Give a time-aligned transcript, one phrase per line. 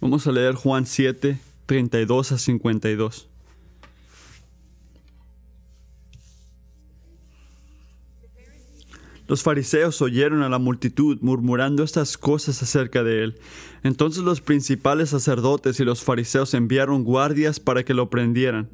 [0.00, 3.28] Vamos a leer Juan 7, 32 a 52.
[9.28, 13.38] Los fariseos oyeron a la multitud murmurando estas cosas acerca de él.
[13.82, 18.70] Entonces los principales sacerdotes y los fariseos enviaron guardias para que lo prendieran.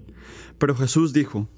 [0.59, 1.49] Pero Jesús dijo,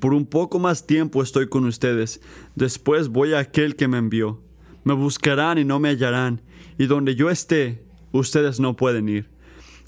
[0.00, 2.22] Por un poco más tiempo estoy con ustedes,
[2.54, 4.40] después voy a aquel que me envió.
[4.84, 6.40] Me buscarán y no me hallarán,
[6.78, 7.87] y donde yo esté,
[8.18, 9.28] ustedes no pueden ir.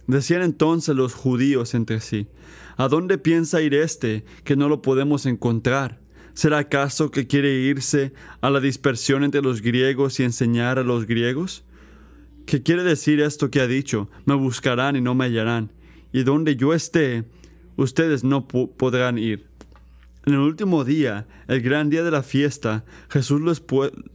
[0.07, 2.27] Decían entonces los judíos entre sí,
[2.81, 6.01] ¿A dónde piensa ir este, que no lo podemos encontrar?
[6.33, 11.07] ¿Será acaso que quiere irse a la dispersión entre los griegos y enseñar a los
[11.07, 11.63] griegos?
[12.47, 14.09] ¿Qué quiere decir esto que ha dicho?
[14.25, 15.71] Me buscarán y no me hallarán,
[16.11, 17.25] y donde yo esté,
[17.77, 19.50] ustedes no podrán ir.
[20.27, 23.63] En el último día, el gran día de la fiesta, Jesús,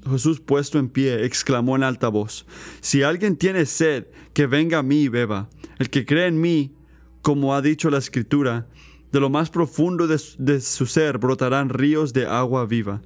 [0.07, 2.45] Jesús puesto en pie, exclamó en alta voz,
[2.79, 5.49] Si alguien tiene sed, que venga a mí y beba.
[5.79, 6.75] El que cree en mí,
[7.21, 8.67] como ha dicho la Escritura,
[9.11, 13.01] de lo más profundo de, su ser brotarán ríos de agua viva.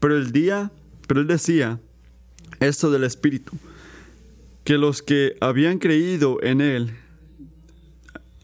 [0.00, 0.72] Pero el día,
[1.06, 1.80] pero él decía
[2.60, 3.52] esto del Espíritu,
[4.64, 6.96] que los que habían creído en él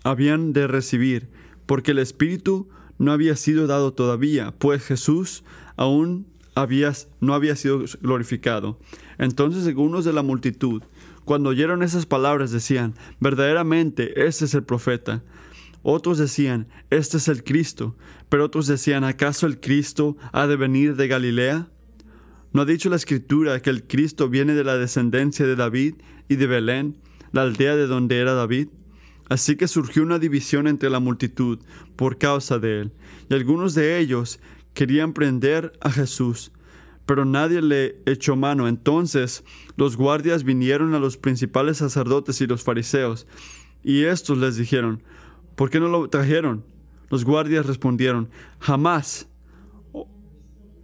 [0.05, 1.29] habían de recibir,
[1.67, 2.69] porque el Espíritu
[3.01, 5.43] no había sido dado todavía, pues Jesús
[5.77, 6.27] aún
[7.21, 8.79] no había sido glorificado.
[9.17, 10.83] Entonces algunos de la multitud,
[11.25, 15.23] cuando oyeron esas palabras, decían, verdaderamente, ese es el profeta.
[15.83, 17.97] Otros decían, este es el Cristo,
[18.29, 21.71] pero otros decían, ¿acaso el Cristo ha de venir de Galilea?
[22.53, 25.95] ¿No ha dicho la Escritura que el Cristo viene de la descendencia de David
[26.29, 26.99] y de Belén,
[27.33, 28.69] la aldea de donde era David?
[29.31, 31.61] Así que surgió una división entre la multitud
[31.95, 32.93] por causa de él,
[33.31, 34.41] y algunos de ellos
[34.75, 36.51] querían prender a Jesús,
[37.07, 38.67] pero nadie le echó mano.
[38.67, 39.45] Entonces
[39.77, 43.29] los guardias vinieron a los principales sacerdotes y los fariseos,
[43.85, 45.03] y estos les dijeron,
[45.55, 46.65] ¿Por qué no lo trajeron?
[47.09, 49.29] Los guardias respondieron, jamás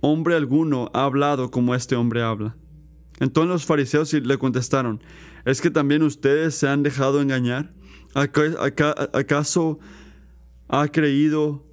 [0.01, 2.57] hombre alguno ha hablado como este hombre habla.
[3.19, 5.03] Entonces los fariseos le contestaron,
[5.45, 7.73] ¿es que también ustedes se han dejado engañar?
[8.17, 9.79] ¿Acaso
[10.69, 11.67] ha creído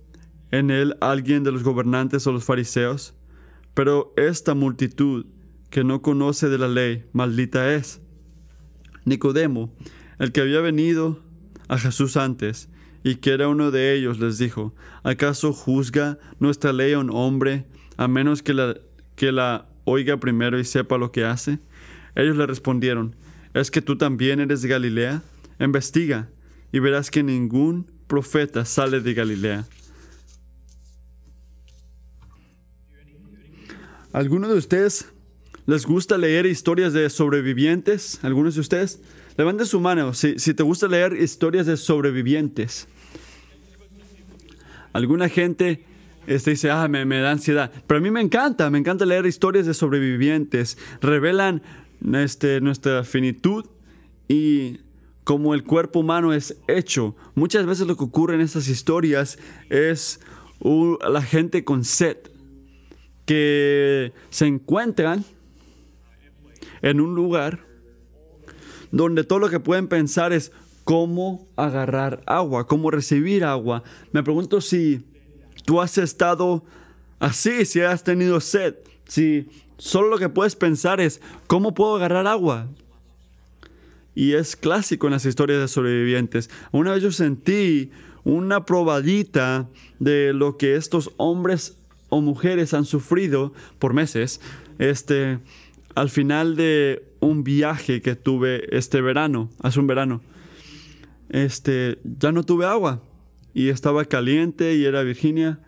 [0.51, 3.15] en él alguien de los gobernantes o los fariseos?
[3.73, 5.25] Pero esta multitud
[5.69, 8.01] que no conoce de la ley, maldita es.
[9.05, 9.73] Nicodemo,
[10.19, 11.23] el que había venido
[11.69, 12.69] a Jesús antes,
[13.05, 17.65] y que era uno de ellos, les dijo, ¿acaso juzga nuestra ley a un hombre
[17.95, 18.75] a menos que la,
[19.15, 21.59] que la oiga primero y sepa lo que hace?
[22.15, 23.15] Ellos le respondieron,
[23.53, 25.21] ¿es que tú también eres de Galilea?
[25.59, 26.29] Investiga
[26.73, 29.65] y verás que ningún profeta sale de Galilea.
[34.11, 35.05] ¿Alguno de ustedes
[35.65, 38.19] les gusta leer historias de sobrevivientes?
[38.23, 38.99] ¿Algunos de ustedes?
[39.37, 42.87] Levante su mano si, si te gusta leer historias de sobrevivientes.
[44.93, 45.85] Alguna gente
[46.25, 47.71] este, dice, ah, me, da ansiedad.
[47.85, 50.77] Pero a mí me encanta, me encanta leer historias de sobrevivientes.
[51.01, 51.61] Revelan
[52.13, 53.65] este, nuestra finitud
[54.27, 54.79] y
[55.23, 57.15] cómo el cuerpo humano es hecho.
[57.35, 59.37] Muchas veces lo que ocurre en estas historias
[59.69, 60.19] es
[60.61, 62.17] la gente con sed
[63.25, 65.25] que se encuentran
[66.81, 67.65] en un lugar
[68.91, 70.51] donde todo lo que pueden pensar es,
[70.83, 73.83] cómo agarrar agua, cómo recibir agua.
[74.11, 75.05] Me pregunto si
[75.65, 76.63] tú has estado
[77.19, 78.75] así, si has tenido sed,
[79.07, 79.47] si
[79.77, 82.67] solo lo que puedes pensar es, ¿cómo puedo agarrar agua?
[84.15, 86.49] Y es clásico en las historias de sobrevivientes.
[86.71, 87.91] Una vez yo sentí
[88.23, 89.69] una probadita
[89.99, 91.77] de lo que estos hombres
[92.09, 94.39] o mujeres han sufrido por meses,
[94.77, 95.39] este,
[95.95, 100.21] al final de un viaje que tuve este verano, hace un verano
[101.33, 103.01] este, ya no tuve agua
[103.53, 105.59] y estaba caliente y era Virginia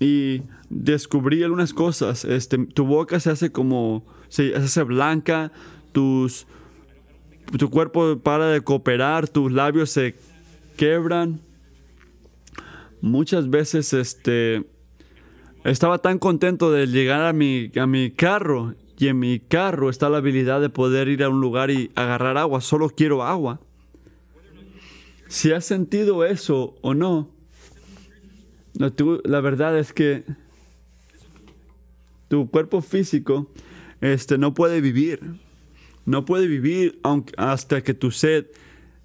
[0.00, 2.24] y descubrí algunas cosas.
[2.24, 5.52] Este, tu boca se hace como, se, hace blanca,
[5.92, 6.46] tus,
[7.58, 10.14] tu cuerpo para de cooperar, tus labios se
[10.76, 11.40] quebran.
[13.00, 14.64] Muchas veces, este,
[15.64, 20.08] estaba tan contento de llegar a mi, a mi carro y en mi carro está
[20.08, 22.60] la habilidad de poder ir a un lugar y agarrar agua.
[22.60, 23.60] Solo quiero agua.
[25.28, 27.30] Si has sentido eso o no,
[29.24, 30.24] la, verdad es que
[32.28, 33.50] tu cuerpo físico
[34.00, 35.20] este, no puede vivir.
[36.06, 37.00] No puede vivir
[37.36, 38.46] hasta que tu sed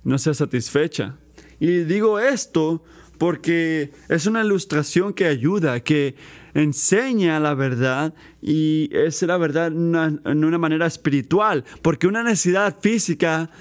[0.04, 1.18] no sea satisfecha.
[1.60, 2.84] Y digo esto
[3.18, 6.16] porque es una ilustración que ayuda, que
[6.54, 13.52] enseña la verdad y es la verdad en una manera espiritual, porque una necesidad física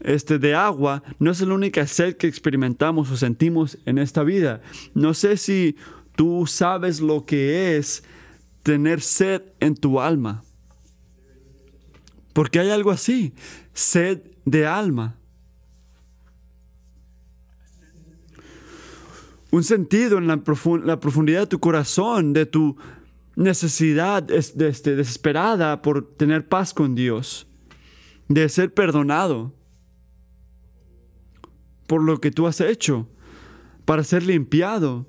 [0.00, 4.60] este, de agua no es la única sed que experimentamos o sentimos en esta vida.
[4.94, 5.76] No sé si
[6.16, 8.02] tú sabes lo que es
[8.62, 10.42] tener sed en tu alma.
[12.36, 13.32] Porque hay algo así,
[13.72, 15.16] sed de alma.
[19.50, 22.76] Un sentido en la, profundidad de tu corazón, de tu
[23.36, 27.46] necesidad este, desesperada por tener paz con Dios,
[28.28, 29.54] de ser perdonado
[31.86, 33.08] por lo que tú has hecho,
[33.86, 35.06] para ser limpiado,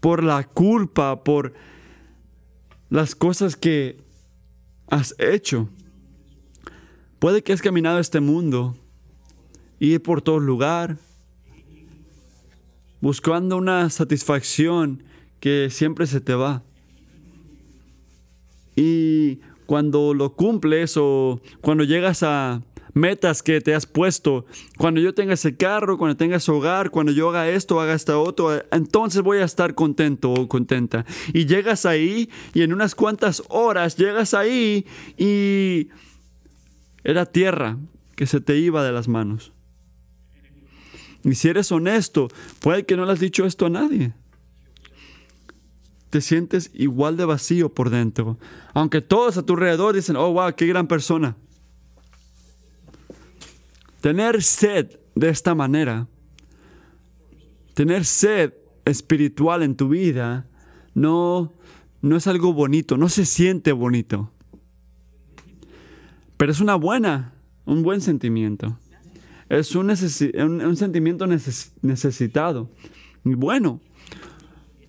[0.00, 1.52] por la culpa, por
[2.88, 3.98] las cosas que
[4.88, 5.68] has hecho.
[7.20, 8.74] Puede que has caminado este mundo,
[9.78, 10.96] ir por todo lugar,
[13.02, 15.02] buscando una satisfacción
[15.38, 16.62] que siempre se te va.
[18.74, 22.62] Y cuando lo cumples o cuando llegas a
[22.94, 24.46] metas que te has puesto,
[24.78, 28.18] cuando yo tenga ese carro, cuando tenga ese hogar, cuando yo haga esto, haga esta
[28.18, 31.04] otro, entonces voy a estar contento o contenta.
[31.34, 34.86] Y llegas ahí y en unas cuantas horas llegas ahí
[35.18, 35.88] y
[37.04, 37.78] era tierra
[38.16, 39.52] que se te iba de las manos.
[41.24, 42.28] Y si eres honesto,
[42.60, 44.12] puede que no le has dicho esto a nadie.
[46.08, 48.38] Te sientes igual de vacío por dentro.
[48.74, 51.36] Aunque todos a tu alrededor dicen, oh, wow, qué gran persona.
[54.00, 56.08] Tener sed de esta manera,
[57.74, 58.54] tener sed
[58.86, 60.46] espiritual en tu vida,
[60.94, 61.52] no,
[62.00, 64.32] no es algo bonito, no se siente bonito.
[66.40, 67.34] Pero es una buena,
[67.66, 68.78] un buen sentimiento.
[69.50, 72.70] Es un, sentimiento necesitado.
[73.26, 73.82] Y bueno,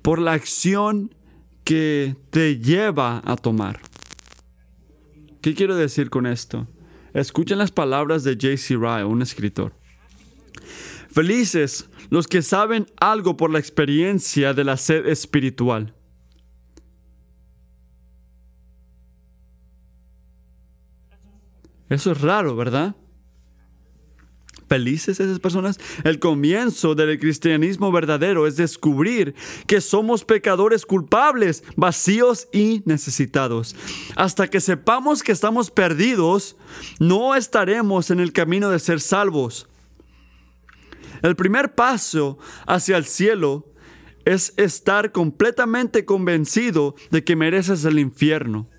[0.02, 1.14] por la acción
[1.66, 3.82] que te lleva a tomar.
[5.42, 6.70] ¿Qué quiero decir con esto?
[7.14, 8.78] Escuchen las palabras de J.C.
[8.78, 9.74] Ryle, un escritor.
[11.10, 15.94] Felices los que saben algo por la experiencia de la sed espiritual
[21.92, 22.96] Eso es raro, ¿verdad?
[24.70, 25.78] Felices esas personas.
[26.06, 29.36] El comienzo del cristianismo verdadero es descubrir
[29.68, 33.76] que somos pecadores culpables, vacíos y necesitados.
[34.16, 36.56] Hasta que sepamos que estamos perdidos,
[37.02, 39.68] no estaremos en el camino de ser salvos.
[41.24, 42.38] El primer paso
[42.68, 43.68] hacia el cielo
[44.24, 48.70] es estar completamente convencido de que mereces el infierno.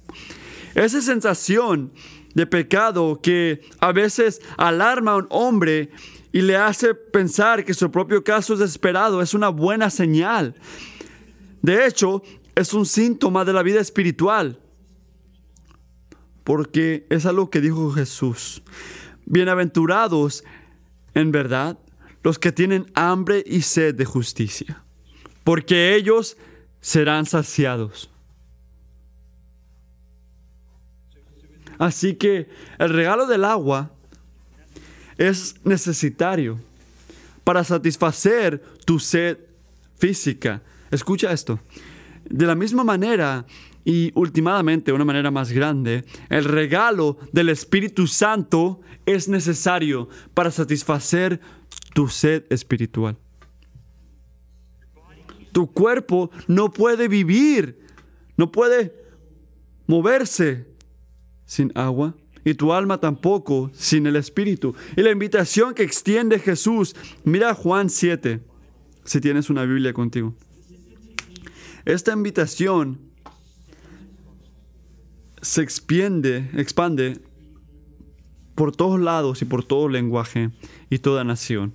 [0.75, 1.93] Esa sensación
[2.34, 5.90] de pecado que a veces alarma a un hombre
[6.32, 10.55] y le hace pensar que su propio caso es desesperado es una buena señal.
[11.61, 12.23] De hecho,
[12.55, 14.58] es un síntoma de la vida espiritual.
[16.44, 18.62] Porque es algo que dijo Jesús.
[19.26, 20.43] Bienaventurados,
[21.14, 21.79] en verdad,
[22.23, 24.82] los que tienen hambre y sed de justicia,
[25.44, 26.37] porque ellos
[26.81, 28.12] serán saciados.
[31.82, 32.49] Así que
[32.79, 33.90] el regalo del agua
[35.19, 36.61] es necesitario
[37.43, 39.37] para satisfacer tu sed
[39.99, 40.62] física.
[40.93, 41.58] Escucha esto.
[42.31, 43.44] De la misma manera
[43.84, 50.52] y últimamente, de una manera más grande, el regalo del Espíritu Santo es necesario para
[50.52, 51.40] satisfacer
[51.94, 53.19] tu sed espiritual.
[55.51, 57.81] Tu cuerpo no puede vivir,
[58.36, 58.94] no puede
[59.89, 60.71] moverse
[61.53, 62.15] sin agua
[62.47, 64.75] y tu alma tampoco sin el Espíritu.
[64.97, 68.41] Y la invitación que extiende Jesús, mira Juan 7,
[69.05, 70.35] si tienes una Biblia contigo.
[71.85, 72.99] Esta invitación
[75.43, 77.21] se extiende, expande
[78.55, 80.53] por todos lados y por todo lenguaje
[80.89, 81.75] y toda nación.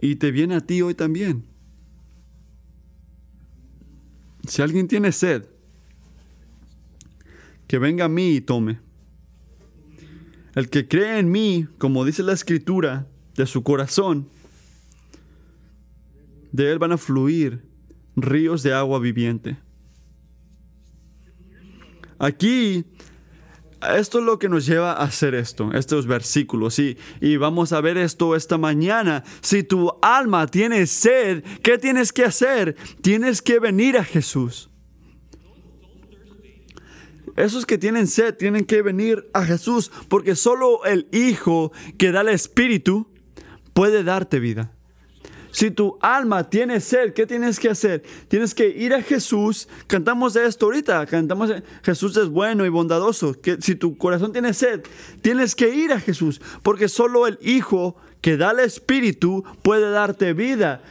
[0.00, 1.44] Y te viene a ti hoy también.
[4.48, 5.51] Si alguien tiene sed,
[7.72, 8.80] que venga a mí y tome.
[10.54, 14.28] El que cree en mí, como dice la escritura, de su corazón,
[16.52, 17.64] de él van a fluir
[18.14, 19.56] ríos de agua viviente.
[22.18, 22.84] Aquí,
[23.96, 26.78] esto es lo que nos lleva a hacer esto, estos versículos.
[26.78, 29.24] Y, y vamos a ver esto esta mañana.
[29.40, 32.76] Si tu alma tiene sed, ¿qué tienes que hacer?
[33.00, 34.71] Tienes que venir a Jesús.
[37.36, 42.20] Esos que tienen sed tienen que venir a Jesús porque solo el Hijo que da
[42.20, 43.08] el Espíritu
[43.72, 44.72] puede darte vida.
[45.50, 48.02] si tu alma tiene sed, ¿qué tienes que hacer?
[48.28, 49.68] Tienes que ir a Jesús.
[49.86, 51.04] Cantamos esto ahorita.
[51.06, 53.38] Cantamos, Jesús es bueno y bondadoso.
[53.38, 54.82] Que si tu corazón tiene sed,
[55.20, 56.40] tienes que ir a Jesús.
[56.62, 60.82] Porque solo el Hijo que da el Espíritu puede darte vida.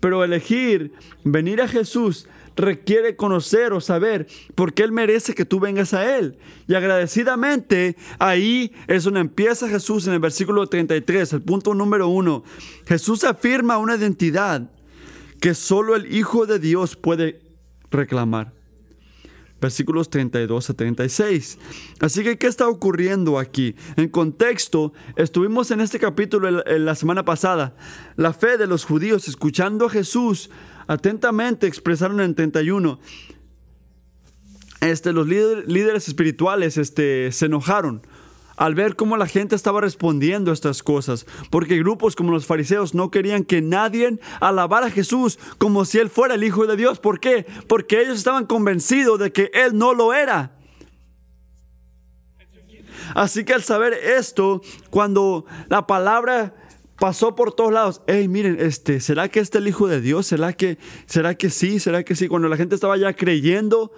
[0.00, 0.92] Pero elegir
[1.24, 2.26] venir a Jesús
[2.56, 6.38] requiere conocer o saber por qué Él merece que tú vengas a Él.
[6.66, 12.44] Y agradecidamente ahí es donde empieza Jesús en el versículo 33, el punto número uno.
[12.86, 14.70] Jesús afirma una identidad
[15.40, 17.40] que solo el Hijo de Dios puede
[17.90, 18.52] reclamar.
[19.60, 21.58] Versículos 32 a 36.
[22.00, 23.74] Así que, ¿qué está ocurriendo aquí?
[23.96, 27.76] En contexto, estuvimos en este capítulo la semana pasada.
[28.16, 30.48] La fe de los judíos escuchando a Jesús
[30.90, 32.98] atentamente expresaron en 31.
[34.80, 38.02] Este, los líderes espirituales este, se enojaron
[38.56, 42.92] al ver cómo la gente estaba respondiendo a estas cosas, porque grupos como los fariseos
[42.92, 46.98] no querían que nadie alabara a Jesús como si Él fuera el Hijo de Dios.
[46.98, 47.46] ¿Por qué?
[47.68, 50.56] Porque ellos estaban convencidos de que Él no lo era.
[53.14, 56.54] Así que al saber esto, cuando la palabra
[57.00, 58.02] pasó por todos lados.
[58.06, 60.26] Hey, miren, este, ¿será que este es el Hijo de Dios?
[60.26, 61.80] ¿Será que, ¿Será que sí?
[61.80, 62.28] ¿Será que sí?
[62.28, 63.90] Cuando la gente estaba ya creyendo,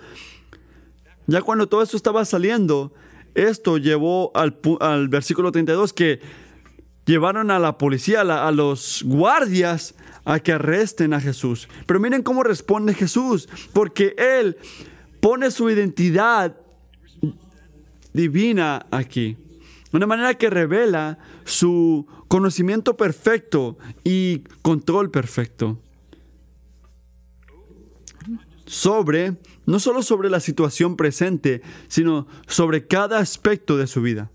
[1.26, 2.94] ya cuando todo esto estaba saliendo,
[3.34, 6.20] esto llevó al, al versículo 32 que
[7.04, 9.94] llevaron a la policía, a, a los guardias,
[10.24, 11.68] a que arresten a Jesús.
[11.86, 14.56] Pero miren cómo responde Jesús, porque Él
[15.20, 16.56] pone su identidad
[18.12, 19.36] divina aquí.
[19.92, 25.78] Una manera que revela su conocimiento perfecto y control perfecto.
[28.64, 29.36] Sobre,
[29.66, 34.30] no solo sobre la situación presente, sino sobre cada aspecto de su vida.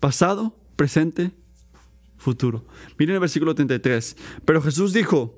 [0.00, 1.30] Pasado, presente,
[2.18, 2.66] futuro.
[2.98, 4.14] Miren el versículo 33.
[4.44, 5.34] Pero Jesús dijo,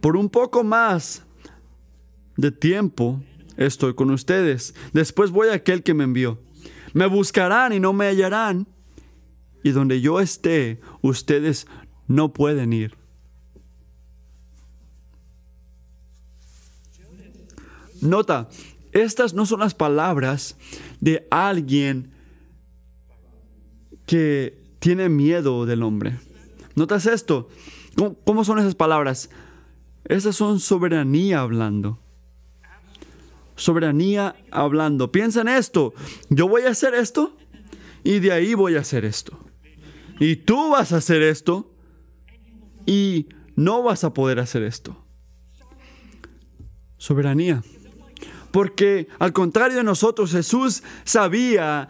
[0.00, 1.24] por un poco más
[2.36, 3.20] de tiempo
[3.56, 4.76] estoy con ustedes.
[4.92, 6.38] Después voy a aquel que me envió.
[6.92, 8.77] Me buscarán y no me hallarán.
[9.62, 11.66] Y donde yo esté, ustedes
[12.06, 12.96] no pueden ir.
[18.00, 18.48] Nota,
[18.92, 20.56] estas no son las palabras
[21.00, 22.12] de alguien
[24.06, 26.18] que tiene miedo del hombre.
[26.76, 27.48] ¿Notas esto?
[27.96, 29.30] ¿Cómo, cómo son esas palabras?
[30.04, 31.98] Esas son soberanía hablando
[33.58, 35.12] soberanía hablando.
[35.12, 35.92] Piensa en esto.
[36.30, 37.36] Yo voy a hacer esto
[38.04, 39.38] y de ahí voy a hacer esto.
[40.18, 41.74] Y tú vas a hacer esto
[42.86, 45.04] y no vas a poder hacer esto.
[46.96, 47.62] Soberanía.
[48.50, 51.88] Porque al contrario de nosotros, Jesús sabía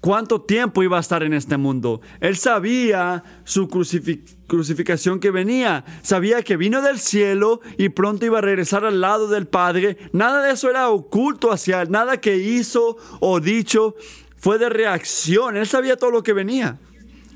[0.00, 2.00] cuánto tiempo iba a estar en este mundo.
[2.20, 8.42] Él sabía su crucificación que venía, sabía que vino del cielo y pronto iba a
[8.42, 9.98] regresar al lado del Padre.
[10.12, 13.94] Nada de eso era oculto hacia él, nada que hizo o dicho
[14.40, 15.56] fue de reacción.
[15.56, 16.80] Él sabía todo lo que venía.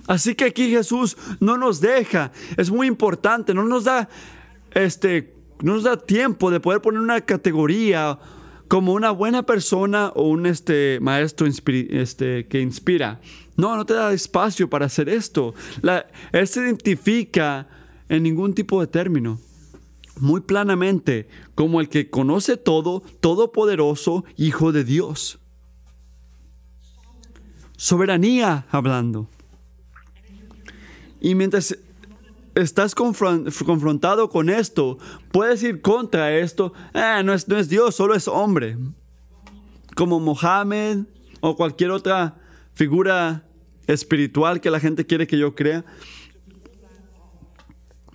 [0.07, 4.09] Así que aquí Jesús no nos deja, es muy importante, no nos da
[4.73, 5.33] este
[5.63, 8.19] no nos da tiempo de poder poner una categoría
[8.69, 13.21] como una buena persona o un este, maestro este, que inspira.
[13.57, 15.55] No, no te da espacio para hacer esto.
[16.33, 17.69] Él se identifica
[18.09, 19.39] en ningún tipo de término.
[20.19, 25.39] Muy planamente como el que conoce todo, todopoderoso, Hijo de Dios.
[27.77, 29.29] Soberanía hablando.
[31.21, 31.77] Y mientras
[32.55, 34.99] estás confrontado con esto,
[35.33, 36.73] puedes ir contra esto.
[36.93, 38.77] Ah, no, es, no es Dios, solo es hombre.
[39.97, 41.05] Como Mohammed
[41.41, 42.37] o cualquier otra
[42.75, 43.47] figura
[43.87, 45.85] espiritual que la gente quiere que yo crea.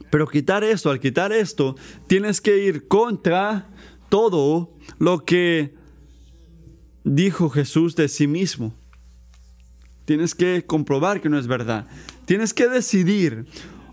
[0.10, 1.76] Pero quitar esto, al quitar esto,
[2.08, 3.70] tienes que ir contra
[4.10, 5.76] todo lo que
[7.04, 8.79] dijo Jesús de sí mismo.
[10.10, 11.86] Tienes que comprobar que no es verdad.
[12.26, 13.46] Tienes que decidir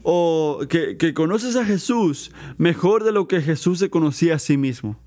[0.03, 4.99] o que, conoces a Jesús mejor de lo que Jesús se conocía a sí mismo.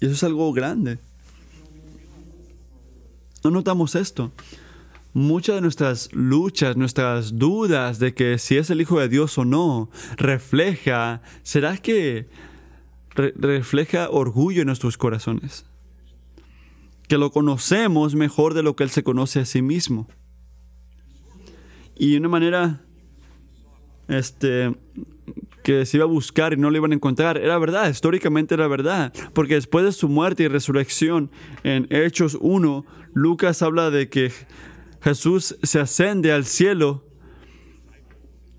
[0.00, 0.98] Y eso es algo grande.
[3.44, 4.32] No notamos esto.
[5.12, 9.44] Muchas de nuestras luchas, nuestras dudas de que si es el Hijo de Dios o
[9.44, 12.30] no, refleja, ¿será que
[13.14, 15.66] refleja orgullo en nuestros corazones?
[17.14, 20.08] Que lo conocemos mejor de lo que Él se conoce a sí mismo.
[21.96, 22.84] Y una manera
[24.08, 24.74] este,
[25.62, 27.38] que se iba a buscar y no lo iban a encontrar.
[27.38, 29.12] Era verdad, históricamente era verdad.
[29.32, 31.30] Porque después de su muerte y resurrección,
[31.62, 34.32] en Hechos 1, Lucas habla de que
[35.00, 37.04] Jesús se ascende al cielo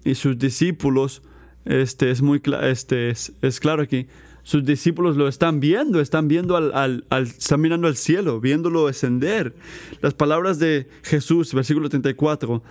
[0.05, 1.23] y sus discípulos,
[1.65, 4.07] este es muy este es, claro aquí,
[4.45, 6.71] sus discípulos lo están viendo, están viendo al,
[7.09, 9.55] al, están mirando al cielo, viéndolo ascender.
[10.01, 12.61] Las palabras de Jesús, versículo 34,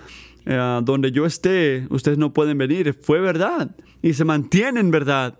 [0.47, 5.37] eh, donde yo esté, ustedes no pueden venir, fue verdad y se mantiene en verdad.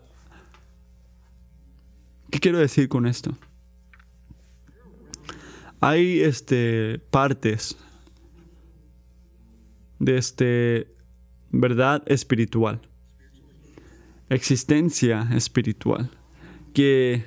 [2.33, 3.39] ¿Qué quiero decir con esto?
[5.81, 7.77] Hay este, partes
[10.01, 10.89] de este
[11.53, 12.81] verdad espiritual,
[14.29, 16.11] existencia espiritual,
[16.75, 17.25] que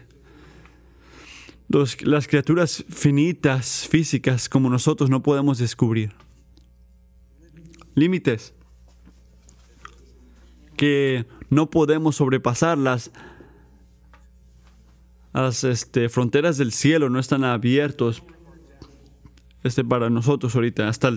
[2.01, 6.13] las criaturas finitas, físicas como nosotros no podemos descubrir.
[7.95, 8.53] Límites
[10.77, 12.77] que no podemos sobrepasar.
[12.77, 13.11] Las,
[15.33, 18.23] las este, fronteras del cielo no están abiertos
[19.63, 20.87] este, para nosotros ahorita.
[20.87, 21.11] Hasta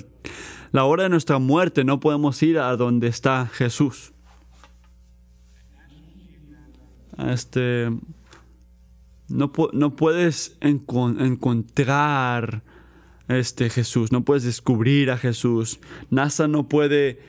[0.72, 4.12] la hora de nuestra muerte no podemos ir a donde está Jesús.
[7.18, 7.90] Este,
[9.30, 12.62] no, no puedes encontrar
[13.28, 15.80] este Jesús, no puedes descubrir a Jesús.
[16.10, 17.20] NASA no puede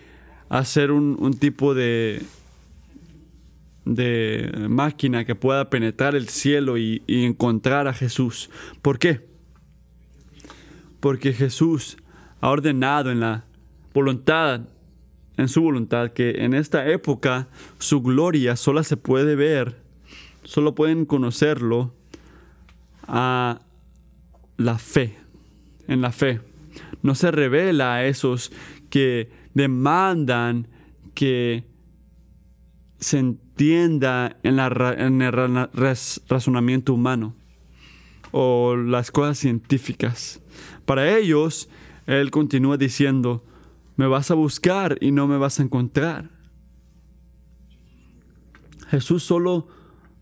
[0.49, 2.23] hacer un, tipo de,
[3.85, 8.49] de máquina que pueda penetrar el cielo y encontrar a Jesús.
[8.81, 9.31] ¿Por qué?
[11.01, 11.97] porque Jesús
[12.39, 13.43] ha ordenado en la
[13.93, 14.61] voluntad,
[15.35, 19.80] en su voluntad, que en esta época su gloria solo se puede ver,
[20.43, 21.93] solo pueden conocerlo
[23.07, 23.61] a
[24.57, 25.17] la fe,
[25.87, 26.41] en la fe.
[27.01, 28.51] No se revela a esos
[28.89, 30.67] que demandan
[31.13, 31.65] que
[32.99, 37.35] se entienda en, en el razonamiento humano
[38.31, 40.41] o las cosas científicas.
[40.85, 41.69] Para ellos,
[42.05, 43.43] Él continúa diciendo,
[43.97, 46.29] me vas a buscar y no me vas a encontrar.
[48.89, 49.67] Jesús solo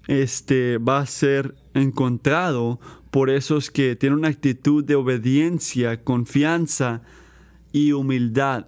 [0.10, 2.80] este, va a ser encontrado
[3.12, 7.04] por esos que tienen una actitud de obediencia, confianza
[7.72, 8.66] y humildad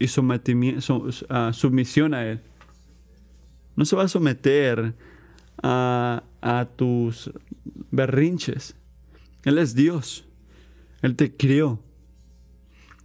[0.00, 2.40] y sumisión a Él.
[3.76, 4.96] No se va a someter
[5.62, 7.30] a, a tus
[7.92, 8.74] berrinches.
[9.44, 10.24] Él es Dios.
[11.00, 11.78] Él te crió.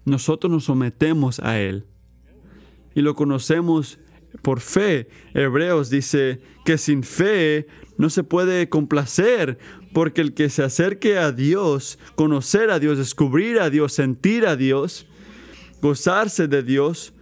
[0.06, 1.86] Nosotros nos sometemos a Él.
[2.96, 4.00] Y lo conocemos
[4.42, 5.08] por fe.
[5.34, 7.68] Hebreos dice que sin fe
[7.98, 9.58] no se puede complacer,
[9.94, 14.56] porque el que se acerque a Dios, conocer a Dios, descubrir a Dios, sentir a
[14.56, 15.08] Dios,
[15.82, 17.14] gozarse de Dios,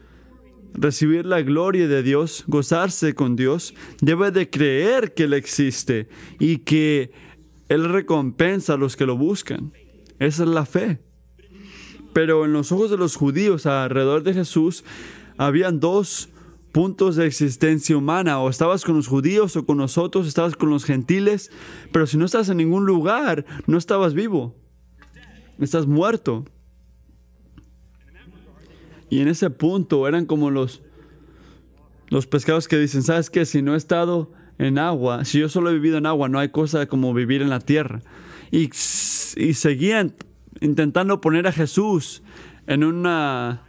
[0.74, 6.08] recibir la gloria de Dios, gozarse con Dios, debe de creer que Él existe
[6.39, 7.12] y que
[7.69, 9.72] él recompensa a los que lo buscan.
[10.17, 11.00] Esa es la fe.
[12.13, 14.84] Pero en los ojos de los judíos alrededor de Jesús
[15.38, 16.30] habían dos
[16.71, 18.39] puntos de existencia humana.
[18.39, 21.51] O estabas con los judíos o con nosotros, estabas con los gentiles.
[21.91, 24.55] Pero si no estás en ningún lugar, no estabas vivo.
[25.60, 26.45] Estás muerto.
[29.10, 30.82] Y en ese punto eran como los,
[32.10, 33.45] los pescados que dicen, ¿sabes qué?
[33.45, 36.49] Si no he estado en agua, si yo solo he vivido en agua, no hay
[36.49, 38.01] cosa como vivir en la tierra.
[38.51, 38.69] Y,
[39.38, 40.15] y seguían
[40.62, 42.23] intentando poner a Jesús
[42.67, 43.63] en una,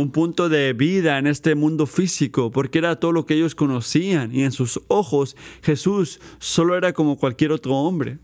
[0.00, 4.34] un punto de vida en este mundo físico, porque era todo lo que ellos conocían.
[4.34, 8.18] Y en sus ojos Jesús solo era como cualquier otro hombre.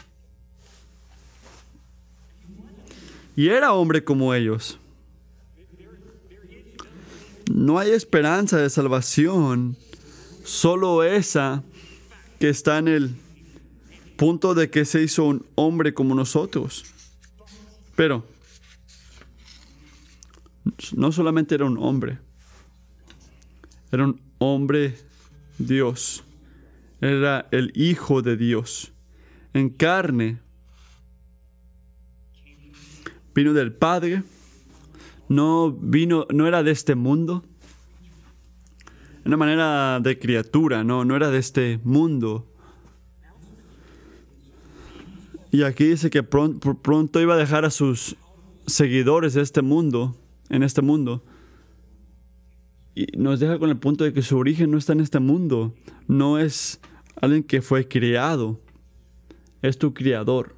[3.36, 4.80] Y era hombre como ellos.
[7.48, 9.76] No hay esperanza de salvación,
[10.42, 11.62] solo esa
[12.40, 13.14] que está en el
[14.16, 16.84] punto de que se hizo un hombre como nosotros.
[17.94, 18.24] Pero
[20.94, 22.18] no solamente era un hombre,
[23.92, 24.94] era un hombre
[25.58, 26.24] Dios.
[27.00, 28.92] Era el Hijo de Dios
[29.54, 30.40] en carne.
[33.34, 34.22] Vino del Padre,
[35.28, 37.44] no vino, no era de este mundo,
[39.24, 42.52] una manera de criatura, no, no era de este mundo.
[45.52, 48.16] Y aquí dice que pronto, pronto iba a dejar a sus
[48.66, 50.19] seguidores de este mundo,
[50.50, 51.24] en este mundo.
[52.94, 55.74] Y nos deja con el punto de que su origen no está en este mundo,
[56.06, 56.80] no es
[57.20, 58.60] alguien que fue criado,
[59.62, 60.56] es tu criador.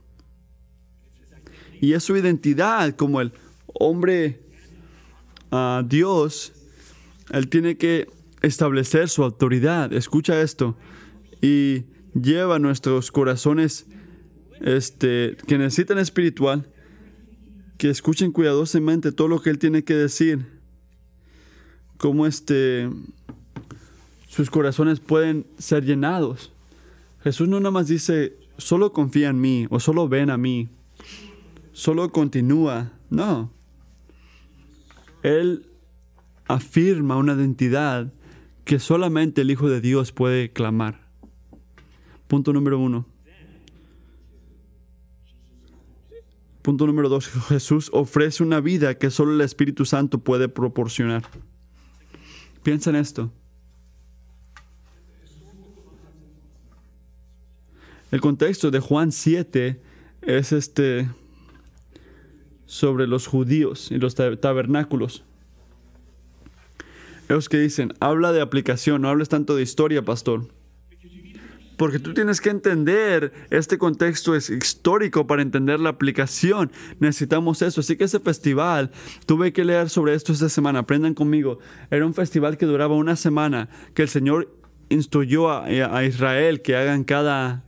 [1.81, 3.33] Y es su identidad como el
[3.67, 4.41] hombre
[5.51, 6.53] a ah, Dios,
[7.31, 8.09] él tiene que
[8.41, 9.93] establecer su autoridad.
[9.93, 10.77] Escucha esto.
[11.41, 13.87] Y lleva nuestros corazones
[14.61, 16.69] este, que necesitan espiritual,
[17.83, 20.47] que escuchen cuidadosamente todo lo que Él tiene que decir.
[21.97, 22.88] Cómo este,
[24.29, 26.53] sus corazones pueden ser llenados.
[27.25, 30.68] Jesús no nada más dice, solo confía en mí o solo ven a mí.
[31.73, 32.92] Solo continúa.
[33.11, 33.51] No.
[35.25, 35.66] Él
[36.47, 38.12] afirma una identidad
[38.64, 41.09] que solamente el Hijo de Dios puede clamar.
[42.29, 43.12] Punto número uno.
[46.62, 47.29] Punto número dos.
[47.48, 51.25] Jesús ofrece una vida que solo el Espíritu Santo puede proporcionar.
[52.62, 53.33] Piensa en esto.
[58.12, 59.81] El contexto de Juan 7
[60.22, 61.09] es este
[62.66, 65.25] sobre los judíos y los tabernáculos.
[67.29, 70.48] Ellos que dicen, habla de aplicación, no hables tanto de historia, pastor.
[71.83, 76.71] Porque tú tienes que entender, este contexto es histórico para entender la aplicación.
[77.01, 77.81] Necesitamos eso.
[77.81, 78.92] Así que ese festival,
[79.27, 81.59] tuve que leer sobre esto esta semana, aprendan conmigo.
[81.90, 84.57] Era un festival que duraba una semana, que el Señor
[84.90, 87.64] instruyó a, Israel que hagan cada,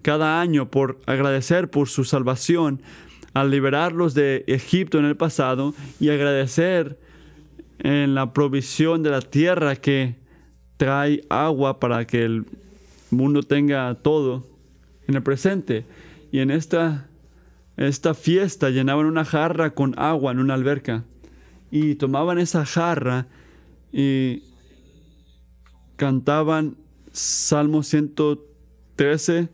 [0.00, 2.80] cada año por agradecer por su salvación,
[3.34, 6.98] al liberarlos de Egipto en el pasado y agradecer
[7.80, 10.16] en la provisión de la tierra que
[10.78, 12.46] trae agua para que el
[13.10, 14.46] mundo tenga todo
[15.06, 15.84] en el presente.
[16.30, 17.08] Y en esta,
[17.76, 21.04] esta fiesta llenaban una jarra con agua en una alberca.
[21.70, 23.26] Y tomaban esa jarra
[23.92, 24.42] y
[25.96, 26.76] cantaban
[27.12, 29.48] Salmo 113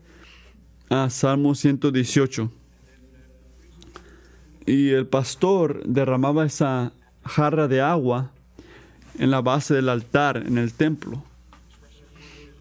[0.89, 2.51] a Salmo 118.
[4.65, 8.31] Y el pastor derramaba esa jarra de agua
[9.17, 11.23] en la base del altar, en el templo.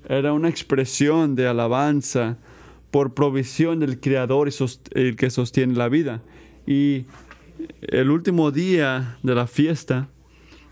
[0.08, 2.36] Era una expresión de alabanza
[2.90, 4.52] por provisión del Creador y
[4.92, 6.22] el que sostiene la vida.
[6.66, 7.06] Y
[7.82, 10.08] el último día de la fiesta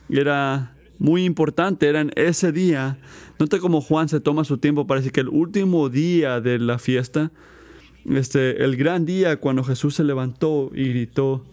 [0.08, 2.98] era muy importante, era en ese día.
[3.38, 6.78] Nota cómo Juan se toma su tiempo para decir que el último día de la
[6.78, 7.32] fiesta,
[8.04, 11.44] este, el gran día cuando Jesús se levantó y gritó,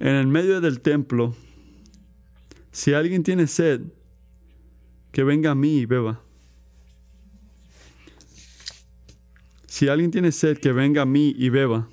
[0.00, 1.34] en el medio del templo,
[2.70, 3.82] si alguien tiene sed,
[5.12, 6.22] que venga a mí y beba.
[9.82, 11.88] Si alguien tiene sed, que venga a mí y beba.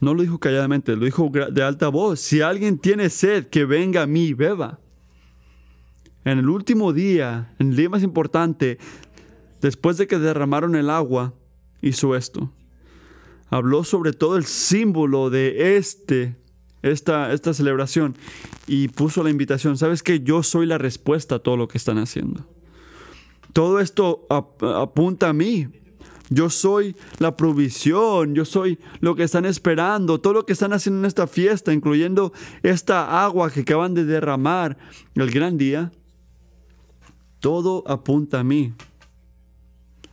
[0.00, 2.18] No lo dijo calladamente, lo dijo de alta voz.
[2.18, 4.80] Si alguien tiene sed, que venga a mí y beba.
[6.24, 8.78] En el último día, en el día más importante,
[9.60, 11.34] después de que derramaron el agua,
[11.82, 12.50] hizo esto.
[13.50, 16.36] Habló sobre todo el símbolo de este
[16.80, 18.16] esta, esta celebración
[18.66, 21.98] y puso la invitación, sabes que yo soy la respuesta a todo lo que están
[21.98, 22.46] haciendo.
[23.52, 25.68] Todo esto apunta a mí.
[26.30, 31.00] Yo soy la provisión, yo soy lo que están esperando, todo lo que están haciendo
[31.00, 34.76] en esta fiesta, incluyendo esta agua que acaban de derramar
[35.14, 35.90] el gran día.
[37.40, 38.74] Todo apunta a mí.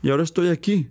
[0.01, 0.89] Y ahora estoy aquí.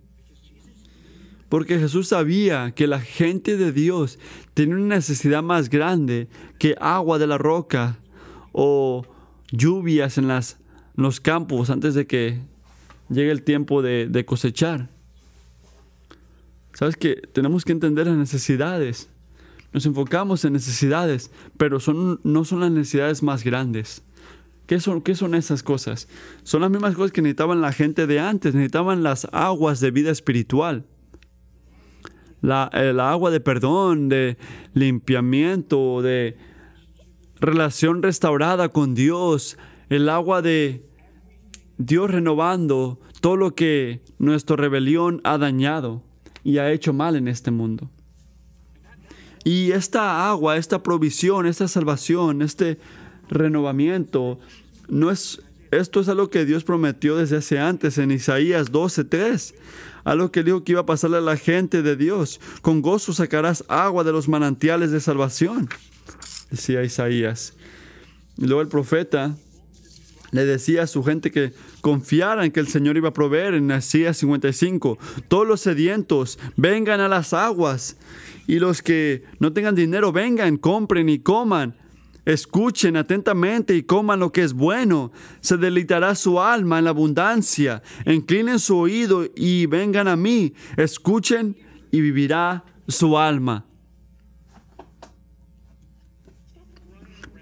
[1.48, 4.18] Porque Jesús sabía que la gente de Dios
[4.54, 8.00] tenía una necesidad más grande que agua de la roca
[8.52, 9.06] o
[9.52, 10.28] lluvias en
[10.96, 12.40] los campos antes de que
[13.08, 14.90] llegue el tiempo de, cosechar.
[16.74, 19.08] Sabes que tenemos que entender las necesidades.
[19.72, 24.02] Nos enfocamos en necesidades, pero son, no son las necesidades más grandes.
[24.66, 26.08] ¿Qué son, ¿Qué son esas cosas?
[26.42, 30.10] Son las mismas cosas que necesitaban la gente de antes, necesitaban las aguas de vida
[30.10, 30.84] espiritual
[32.44, 34.36] la, el agua de perdón, de
[34.74, 36.36] limpiamiento, de
[37.40, 39.56] relación restaurada con Dios,
[39.88, 40.84] el agua de
[41.78, 46.02] Dios renovando todo lo que nuestra rebelión ha dañado
[46.44, 47.90] y ha hecho mal en este mundo.
[49.42, 52.78] Y esta agua, esta provisión, esta salvación, este
[53.28, 54.38] renovamiento,
[54.88, 59.54] no es, esto es algo que Dios prometió desde hace antes en Isaías 12:3
[60.04, 62.40] algo que dijo que iba a pasarle a la gente de Dios.
[62.60, 65.68] Con gozo sacarás agua de los manantiales de salvación,
[66.50, 67.54] decía Isaías.
[68.36, 69.34] Y luego el profeta
[70.34, 74.16] le decía a su gente que confiaran que el Señor iba a proveer en Isaías
[74.16, 74.98] 55.
[75.28, 77.96] Todos los sedientos vengan a las aguas
[78.48, 81.76] y los que no tengan dinero vengan, compren y coman.
[82.24, 85.12] Escuchen atentamente y coman lo que es bueno.
[85.40, 87.84] Se deleitará su alma en la abundancia.
[88.04, 90.52] Inclinen su oído y vengan a mí.
[90.76, 91.56] Escuchen
[91.92, 93.66] y vivirá su alma.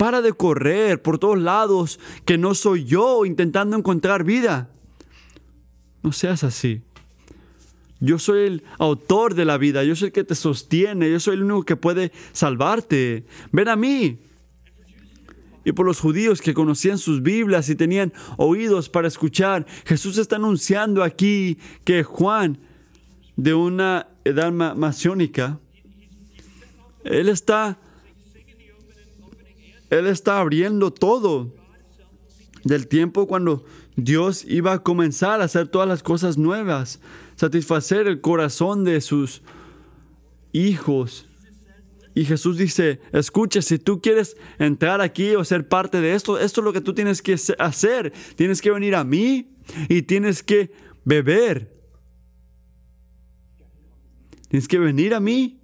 [0.02, 4.68] Para de correr por todos lados que no soy yo intentando encontrar vida.
[6.02, 6.82] No seas así.
[8.00, 11.36] Yo soy el autor de la vida, yo soy el que te sostiene, yo soy
[11.36, 13.26] el único que puede salvarte.
[13.52, 14.18] Ven a mí.
[15.64, 20.34] Y por los judíos que conocían sus Biblias y tenían oídos para escuchar, Jesús está
[20.34, 22.58] anunciando aquí que Juan,
[23.36, 25.60] de una edad masónica,
[27.04, 27.78] él está,
[29.92, 31.52] él está abriendo todo
[32.64, 33.62] del tiempo cuando
[33.94, 36.98] Dios iba a comenzar a hacer todas las cosas nuevas,
[37.36, 39.42] satisfacer el corazón de sus
[40.52, 41.26] hijos.
[42.14, 46.62] Y Jesús dice, escucha, si tú quieres entrar aquí o ser parte de esto, esto
[46.62, 48.14] es lo que tú tienes que hacer.
[48.36, 49.54] Tienes que venir a mí
[49.90, 50.72] y tienes que
[51.04, 51.70] beber.
[54.48, 55.60] Tienes que venir a mí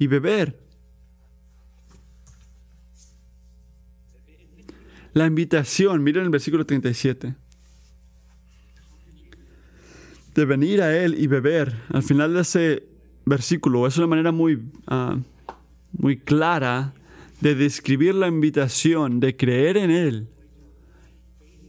[0.00, 0.65] y beber.
[5.16, 7.36] La invitación, miren el versículo 37.
[10.34, 11.74] De venir a Él y beber.
[11.88, 12.86] Al final de ese
[13.24, 15.16] versículo es una manera muy, ah,
[15.92, 16.92] muy clara
[17.40, 20.28] de describir la invitación, de creer en Él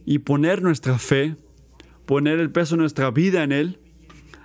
[0.04, 1.34] y poner nuestra fe,
[2.04, 3.78] poner el peso de nuestra vida en Él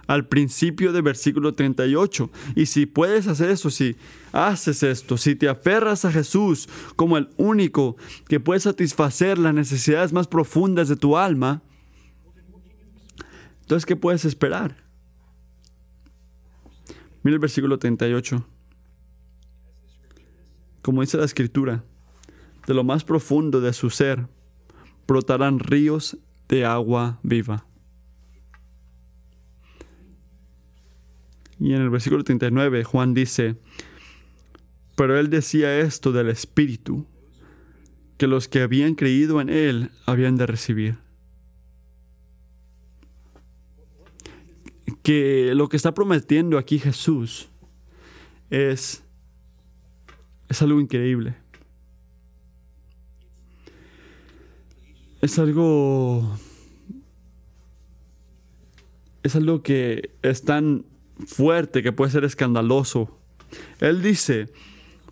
[0.08, 2.30] al principio del versículo 38.
[2.56, 3.96] Y si puedes hacer eso, si
[4.32, 7.96] haces esto, si te aferras a Jesús como el único
[8.28, 11.62] que puede satisfacer las necesidades más profundas de tu alma,
[13.64, 14.76] entonces, ¿qué puedes esperar?
[17.24, 18.46] Mira el versículo 38.
[20.82, 21.84] Como dice la escritura,
[22.68, 24.28] de lo más profundo de su ser
[25.08, 26.18] brotarán ríos
[26.50, 27.66] de agua viva.
[31.64, 33.56] Y en el versículo 39 Juan dice,
[34.98, 37.08] pero él decía esto del Espíritu,
[38.18, 40.98] que los que habían creído en él habían de recibir.
[45.04, 47.48] Que lo que está prometiendo aquí Jesús
[48.50, 49.02] es,
[50.50, 51.38] es algo increíble.
[55.22, 56.38] Es algo
[59.24, 60.84] es algo que es tan
[61.26, 63.18] fuerte, que puede ser escandaloso.
[63.80, 64.50] Él dice,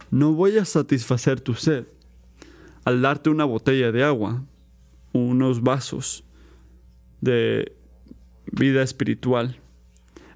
[0.10, 1.86] no voy a satisfacer tu sed
[2.84, 4.44] al darte una botella de agua,
[5.14, 6.24] unos vasos
[7.22, 7.74] de
[8.52, 9.60] vida espiritual,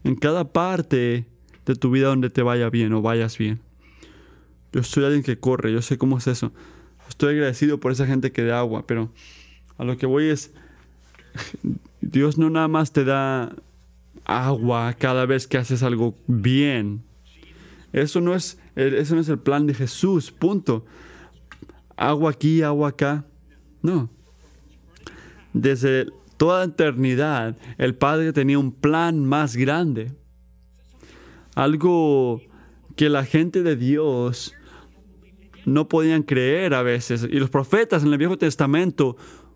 [0.03, 1.25] en cada parte
[1.65, 3.59] de tu vida donde te vaya bien o vayas bien.
[4.71, 6.51] Yo soy alguien que corre, yo sé cómo es eso.
[7.09, 9.11] Estoy agradecido por esa gente que da agua, pero
[9.77, 10.53] a lo que voy es,
[12.01, 13.55] Dios no nada más te da
[14.25, 17.03] agua cada vez que haces algo bien.
[17.93, 20.85] Eso no es, eso no es el plan de Jesús, punto.
[21.95, 23.25] Agua aquí, agua acá.
[23.81, 24.09] No.
[25.53, 26.07] Desde
[26.37, 30.11] toda eternidad, el Padre tenía un plan más grande.
[31.55, 32.41] Algo
[32.97, 34.53] que la gente de Dios
[35.65, 37.27] no podían creer a veces.
[37.29, 39.15] Y los profetas en el Viejo Testamento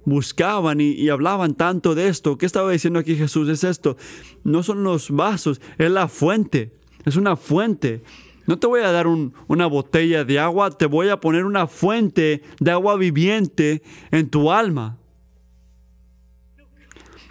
[0.10, 2.38] buscaban y, hablaban tanto de esto.
[2.38, 3.48] ¿Qué estaba diciendo aquí Jesús?
[3.50, 3.98] Es esto.
[4.43, 6.74] No son los vasos, es la fuente.
[7.06, 8.04] Es una fuente.
[8.45, 12.41] No te voy a dar una botella de agua, te voy a poner una fuente
[12.60, 14.98] de agua viviente en tu alma.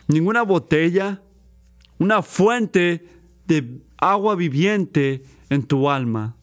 [0.06, 1.20] Ninguna botella,
[1.98, 3.06] una fuente
[3.46, 6.36] de agua viviente en tu alma.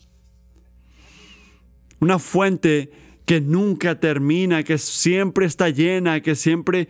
[1.99, 2.91] Una fuente
[3.25, 6.87] que nunca termina, que siempre está llena, que siempre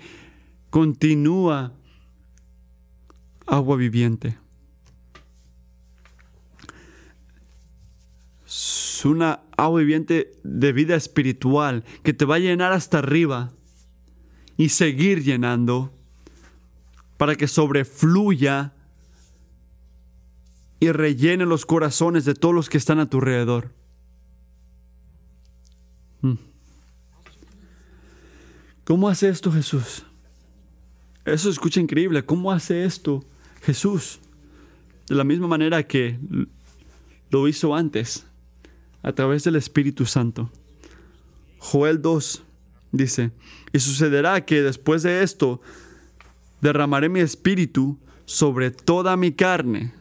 [0.69, 1.73] continúa.
[3.47, 4.37] Agua viviente.
[8.45, 13.51] Es una agua viviente de vida espiritual que te va a llenar hasta arriba
[14.57, 15.93] y seguir llenando
[17.17, 18.73] para que sobrefluya
[20.79, 23.71] y rellene los corazones de todos los que están a tu alrededor.
[26.25, 26.37] Mm.
[28.83, 30.03] ¿Cómo hace esto Jesús?
[31.23, 32.25] Eso escucha increíble.
[32.25, 33.23] ¿Cómo hace esto
[33.61, 34.19] Jesús?
[35.07, 36.19] De la misma manera que
[37.29, 38.25] lo hizo antes,
[39.03, 40.49] a través del Espíritu Santo.
[41.59, 42.43] Joel 2
[42.91, 43.31] dice,
[43.71, 45.61] y sucederá que después de esto
[46.61, 49.93] derramaré mi espíritu sobre toda mi carne.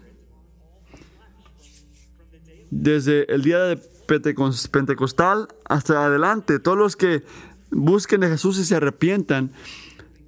[2.70, 7.22] Desde el día de pentecostal hasta adelante, todos los que
[7.70, 9.52] busquen a Jesús y se arrepientan,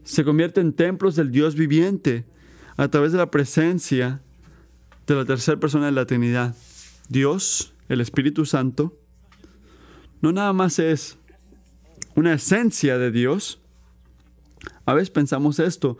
[0.04, 2.24] se convierten en templos del Dios viviente
[2.76, 4.20] a través de la presencia
[5.06, 6.54] de la tercera persona de la Trinidad.
[7.08, 8.98] Dios, el Espíritu Santo,
[10.20, 11.18] no nada más es
[12.14, 13.60] una esencia de Dios.
[14.84, 15.98] A veces pensamos esto,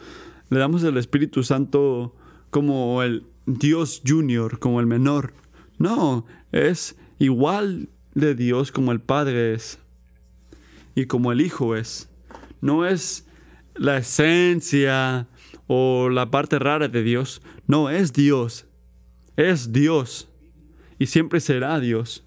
[0.51, 2.15] le damos el Espíritu Santo
[2.51, 5.33] como el Dios junior, como el menor.
[5.79, 9.79] No, es igual de Dios como el Padre es
[10.95, 12.09] y como el Hijo es.
[12.61, 13.27] No es
[13.75, 15.29] la esencia
[15.67, 17.43] o la parte rara de Dios.
[17.67, 18.67] No, es Dios.
[19.37, 20.29] Es Dios.
[20.99, 22.25] Y siempre será Dios.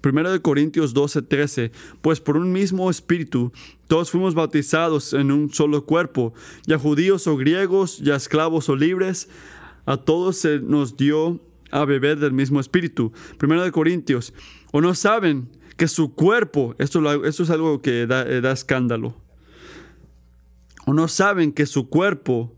[0.00, 1.72] Primero de Corintios 12, 13.
[2.00, 3.52] Pues por un mismo espíritu
[3.88, 6.34] todos fuimos bautizados en un solo cuerpo,
[6.66, 9.28] ya judíos o griegos, ya esclavos o libres,
[9.86, 13.12] a todos se nos dio a beber del mismo espíritu.
[13.38, 14.32] Primero de Corintios.
[14.72, 19.14] ¿O no saben que su cuerpo, esto, es algo que da, eh, da escándalo,
[20.86, 22.56] o no saben que su cuerpo,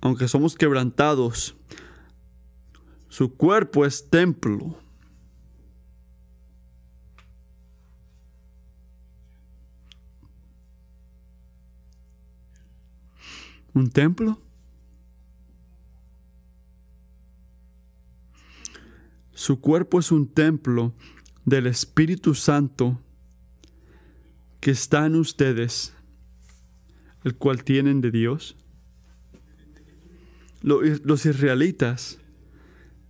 [0.00, 1.54] aunque somos quebrantados,
[3.08, 4.78] su cuerpo es templo.
[13.74, 14.38] ¿Un templo?
[19.42, 20.94] Su cuerpo es un templo
[21.44, 23.00] del Espíritu Santo
[24.60, 25.94] que está en ustedes,
[27.24, 28.56] el cual tienen de Dios.
[30.60, 32.20] Los israelitas,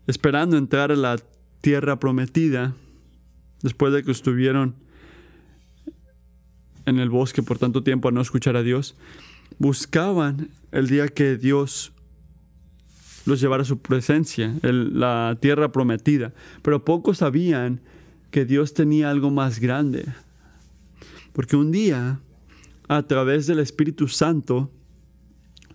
[0.07, 1.19] esperando entrar a la
[1.61, 2.75] tierra prometida,
[3.61, 4.75] después de que estuvieron
[6.87, 8.97] en el bosque por tanto tiempo a no escuchar a Dios,
[9.59, 11.93] buscaban el día que Dios
[13.25, 16.33] los llevara a su presencia, la tierra prometida.
[16.63, 17.81] Pero pocos sabían
[18.31, 20.07] que Dios tenía algo más grande.
[21.33, 22.21] Porque un día,
[22.89, 24.71] a través del Espíritu Santo,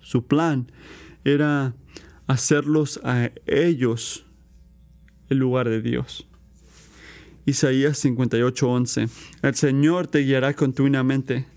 [0.01, 0.71] su plan
[1.23, 1.73] era
[2.27, 4.25] hacerlos a ellos
[5.29, 6.27] el lugar de Dios.
[7.45, 9.09] Isaías 58:11.
[9.41, 11.47] El Señor te guiará continuamente,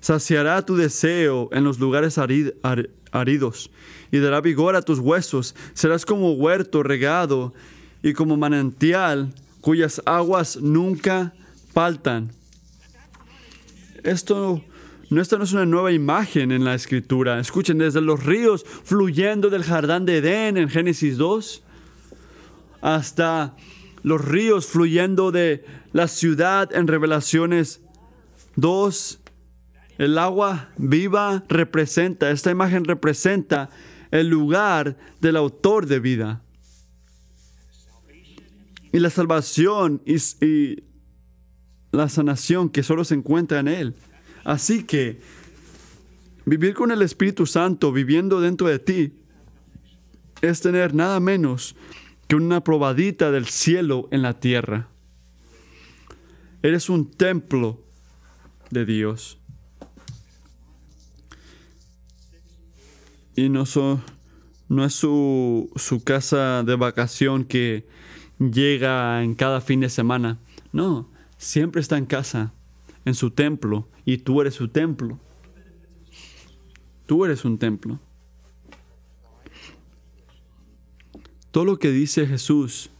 [0.00, 2.18] saciará tu deseo en los lugares
[4.10, 5.54] y dará vigor a tus huesos.
[5.72, 7.54] Serás como huerto regado
[8.02, 11.32] y como manantial cuyas aguas nunca
[11.72, 12.32] faltan.
[14.02, 14.62] Esto
[15.10, 17.38] no, esto no es una nueva imagen en la escritura.
[17.38, 21.62] Escuchen, desde los ríos fluyendo del jardín de Edén en Génesis 2
[22.80, 23.56] hasta
[24.02, 27.80] los ríos fluyendo de la ciudad en Revelaciones
[28.56, 29.20] 2.
[29.98, 33.70] El agua viva representa, esta imagen representa
[34.10, 36.42] el lugar del autor de vida.
[38.92, 40.84] Y la salvación y,
[41.92, 43.94] la sanación que solo se encuentra en Él.
[44.44, 45.20] Así que
[46.44, 49.12] vivir con el Espíritu Santo viviendo dentro de ti
[50.42, 51.76] es tener nada menos
[52.28, 54.88] que una probadita del cielo en la tierra.
[56.62, 57.80] Eres un templo
[58.70, 59.38] de Dios.
[63.36, 63.70] Y no, es
[64.94, 67.86] su, su casa de vacación que
[68.38, 70.38] llega en cada fin de semana.
[70.72, 72.52] No, siempre está en casa,
[73.04, 75.18] en su templo, y tú eres su templo.
[77.06, 77.98] Tú eres un templo.
[81.50, 82.90] Todo lo que dice Jesús,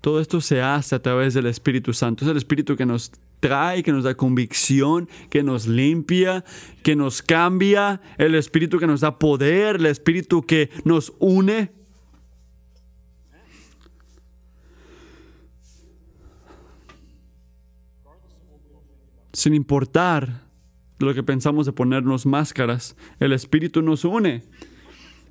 [0.00, 2.24] todo esto se hace a través del Espíritu Santo.
[2.24, 3.12] Es el Espíritu que nos
[3.44, 6.46] trae, que nos da convicción, que nos limpia,
[6.82, 11.70] que nos cambia, el Espíritu que nos da poder, el Espíritu que nos une.
[19.34, 20.44] sin importar
[21.00, 24.44] lo que pensamos de ponernos máscaras, el Espíritu nos une.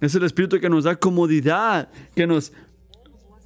[0.02, 2.52] Es el Espíritu que nos da comodidad, que nos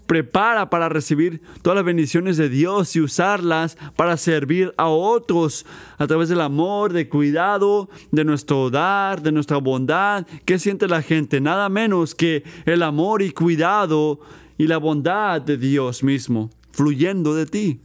[0.08, 5.66] prepara para recibir todas las bendiciones de Dios y usarlas para servir a otros
[5.98, 10.26] a través del amor, de cuidado, de nuestro dar, de nuestra bondad.
[10.46, 11.42] ¿Qué siente la gente?
[11.42, 14.20] Nada menos que el amor y cuidado
[14.58, 17.82] y la bondad de Dios mismo fluyendo de ti.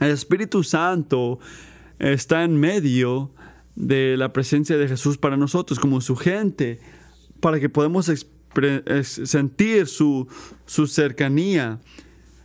[0.00, 1.38] El Espíritu Santo
[1.98, 3.32] está en medio
[3.74, 6.80] de la presencia de Jesús para nosotros, como su gente,
[7.40, 8.08] para que podamos
[9.02, 10.28] sentir su,
[10.64, 11.80] su cercanía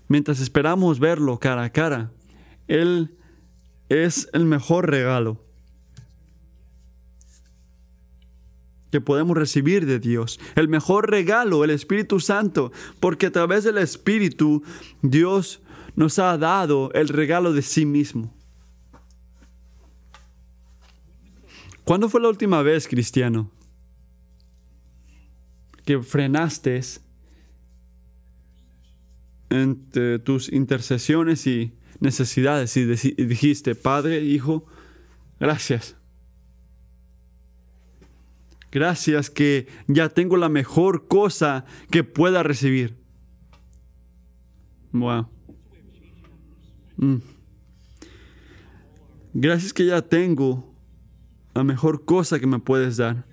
[0.07, 2.11] mientras esperamos verlo cara a cara.
[2.67, 3.15] Él
[3.89, 5.43] es el mejor regalo
[8.91, 10.39] que podemos recibir de Dios.
[10.55, 14.63] El mejor regalo, el Espíritu Santo, porque a través del Espíritu
[15.01, 15.61] Dios
[15.95, 18.33] nos ha dado el regalo de sí mismo.
[21.83, 23.49] ¿Cuándo fue la última vez, cristiano,
[25.99, 26.81] que frenaste
[29.49, 34.65] entre tus intercesiones y necesidades y dijiste, Padre, Hijo,
[35.41, 35.97] Gracias.
[38.71, 42.95] Gracias que ya tengo la mejor cosa que pueda recibir.
[44.91, 45.27] Wow.
[46.97, 47.17] Mm.
[49.33, 50.75] Gracias que ya tengo
[51.55, 53.25] la mejor cosa que me puedes dar.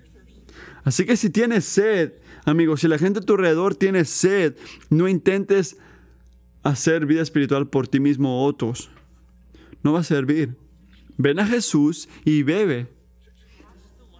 [0.83, 2.13] Así que si tienes sed,
[2.45, 4.55] amigo, si la gente a tu alrededor tiene sed,
[4.89, 5.77] no intentes
[6.63, 8.89] hacer vida espiritual por ti mismo o otros.
[9.83, 10.55] No va a servir.
[11.17, 12.87] Ven a Jesús y bebe.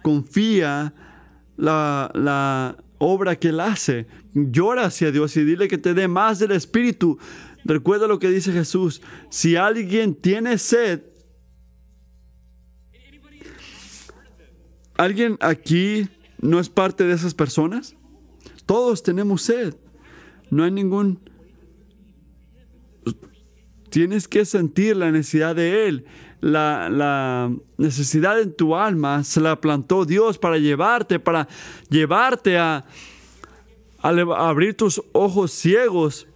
[0.02, 0.94] Confía
[1.56, 4.06] la, la obra que Él hace.
[4.34, 7.18] Llora hacia Dios y dile que te dé más del Espíritu.
[7.64, 9.02] Recuerda lo que dice Jesús.
[9.30, 11.02] Si alguien tiene sed,
[14.96, 16.08] ¿alguien aquí
[16.40, 17.96] no es parte de esas personas?
[18.66, 19.74] Todos tenemos sed.
[20.50, 21.20] No hay ningún...
[23.90, 26.06] Tienes que sentir la necesidad de Él
[26.40, 31.48] la, necesidad en tu alma se la plantó Dios para llevarte, para
[31.88, 32.84] llevarte a,
[34.02, 36.26] abrir tus ojos ciegos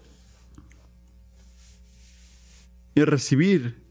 [2.95, 3.83] y recibir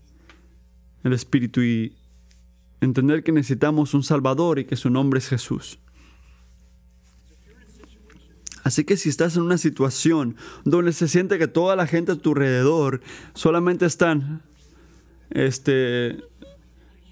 [1.03, 1.95] el Espíritu y
[2.79, 5.79] entender que necesitamos un Salvador y que su nombre es Jesús.
[8.63, 12.15] Así que si estás en una situación donde se siente que toda la gente a
[12.15, 13.01] tu alrededor
[13.33, 14.41] solamente están
[15.29, 16.23] este,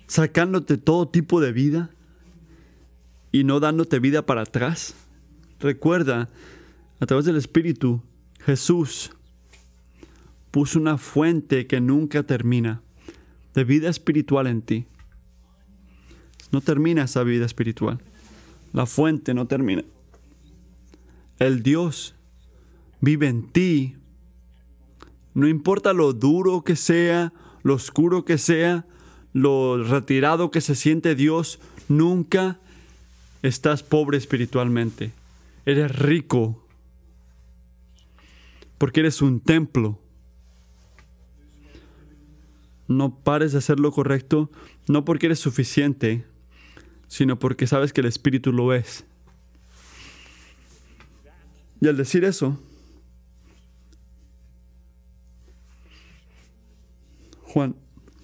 [0.08, 1.92] sacándote todo tipo de vida
[3.32, 4.96] y no dándote vida para atrás.
[5.60, 6.30] Recuerda,
[7.00, 8.02] a través del Espíritu,
[8.40, 9.12] Jesús
[10.52, 12.82] puso una fuente que nunca termina
[13.54, 14.86] de vida espiritual en ti.
[16.52, 18.00] No termina esa vida espiritual.
[18.74, 19.84] La fuente no termina.
[21.42, 22.16] El Dios
[23.02, 23.98] vive en ti.
[25.34, 27.34] No importa lo duro que sea
[27.64, 28.86] lo oscuro que sea,
[29.34, 32.60] lo retirado que se siente Dios, nunca
[33.44, 35.12] estás pobre espiritualmente.
[35.66, 36.66] Eres rico
[38.78, 40.00] porque eres un templo.
[42.88, 44.50] No pares de hacer lo correcto,
[44.88, 46.26] no porque eres suficiente,
[47.08, 49.06] sino porque sabes que el Espíritu lo es.
[51.82, 52.60] Y al decir eso,
[57.42, 57.76] Juan,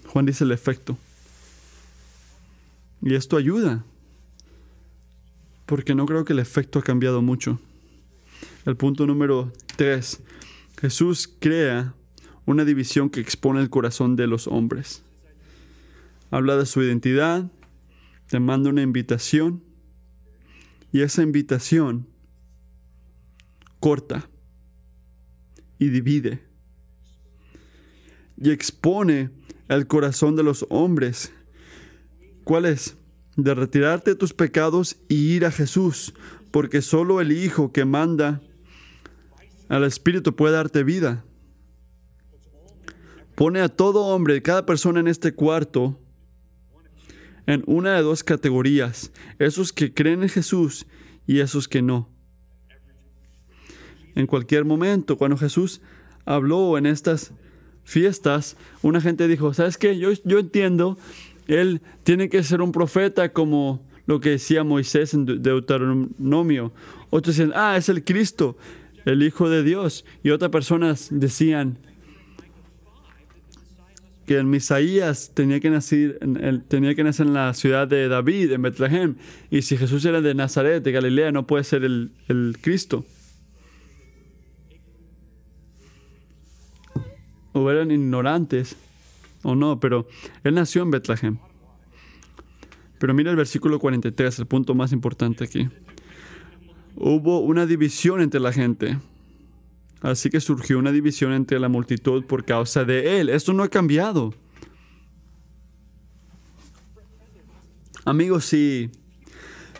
[0.05, 0.97] Juan dice el efecto.
[3.01, 3.83] Y esto ayuda,
[5.65, 7.59] porque no creo que el efecto ha cambiado mucho.
[8.65, 10.21] El punto número tres,
[10.79, 11.95] Jesús crea
[12.45, 15.01] una división que expone el corazón de los hombres.
[16.29, 17.49] Habla de su identidad,
[18.27, 19.63] te manda una invitación
[20.91, 22.07] y esa invitación
[23.79, 24.29] corta
[25.79, 26.47] y divide
[28.37, 29.31] y expone
[29.67, 31.33] el corazón de los hombres.
[32.43, 32.95] ¿Cuál es?
[33.35, 36.13] De retirarte de tus pecados y ir a Jesús,
[36.51, 38.41] porque solo el Hijo que manda
[39.69, 41.25] al Espíritu puede darte vida.
[43.35, 45.99] Pone a todo hombre, cada persona en este cuarto,
[47.45, 50.87] en una de dos categorías, esos que creen en Jesús
[51.27, 52.09] y esos que no.
[54.17, 55.79] En cualquier momento, cuando Jesús
[56.25, 57.33] habló en estas
[57.83, 59.99] fiestas, una gente dijo, ¿sabes qué?
[59.99, 60.97] Yo, yo entiendo,
[61.45, 66.73] él tiene que ser un profeta como lo que decía Moisés en Deuteronomio.
[67.11, 68.57] Otros decían, ah, es el Cristo,
[69.05, 70.03] el Hijo de Dios.
[70.23, 71.77] Y otras personas decían
[74.25, 76.17] que el Misaías tenía que, nacer,
[76.67, 79.15] tenía que nacer en la ciudad de David, en Betlehem.
[79.51, 83.05] Y si Jesús era de Nazaret, de Galilea, no puede ser el, el Cristo.
[87.63, 88.75] O eran ignorantes
[89.43, 90.07] o no, pero
[90.43, 91.37] él nació en Betlehem.
[92.99, 95.69] Pero mira el versículo 43, el punto más importante aquí.
[96.95, 98.97] Hubo una división entre la gente.
[100.01, 103.29] Así que surgió una división entre la multitud por causa de él.
[103.29, 104.33] Esto no ha cambiado.
[108.05, 108.89] Amigos, si,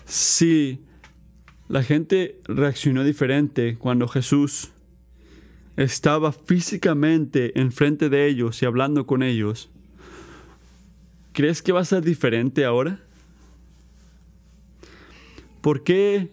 [0.05, 0.81] si
[1.67, 4.71] la gente reaccionó diferente cuando Jesús
[5.77, 9.69] estaba físicamente enfrente de ellos y hablando con ellos,
[11.33, 12.99] ¿crees que va a ser diferente ahora?
[15.61, 16.29] ¿Por qué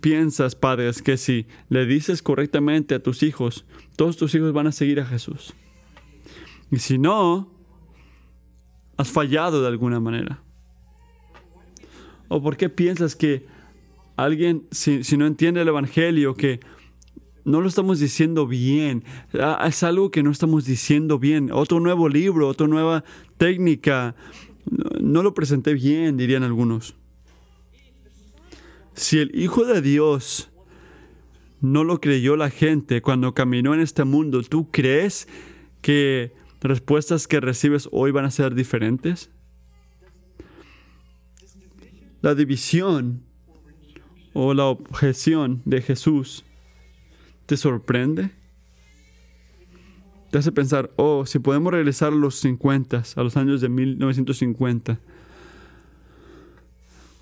[0.00, 4.72] piensas, padres, que si le dices correctamente a tus hijos, todos tus hijos van a
[4.72, 5.52] seguir a Jesús?
[6.70, 7.52] Y si no,
[8.96, 10.40] has fallado de alguna manera.
[12.28, 13.46] ¿O por qué piensas que
[14.16, 16.60] alguien, si, si no entiende el Evangelio, que
[17.46, 19.04] no lo estamos diciendo bien.
[19.34, 21.50] Ah, es algo que no estamos diciendo bien.
[21.52, 23.04] Otro nuevo libro, otra nueva
[23.38, 24.16] técnica,
[25.00, 26.96] no lo presenté bien, dirían algunos.
[28.94, 30.50] Si el Hijo de Dios
[31.60, 35.28] no lo creyó la gente cuando caminó en este mundo, ¿tú crees
[35.82, 39.30] que respuestas que recibes hoy van a ser diferentes?
[42.22, 43.22] La división
[44.32, 46.45] o la objeción de Jesús
[47.46, 48.30] te sorprende?
[50.30, 54.98] Te hace pensar, oh, si podemos regresar a los 50, a los años de 1950,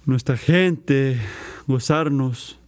[0.06, 1.20] nuestra gente,
[1.66, 2.58] gozarnos,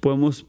[0.00, 0.46] podemos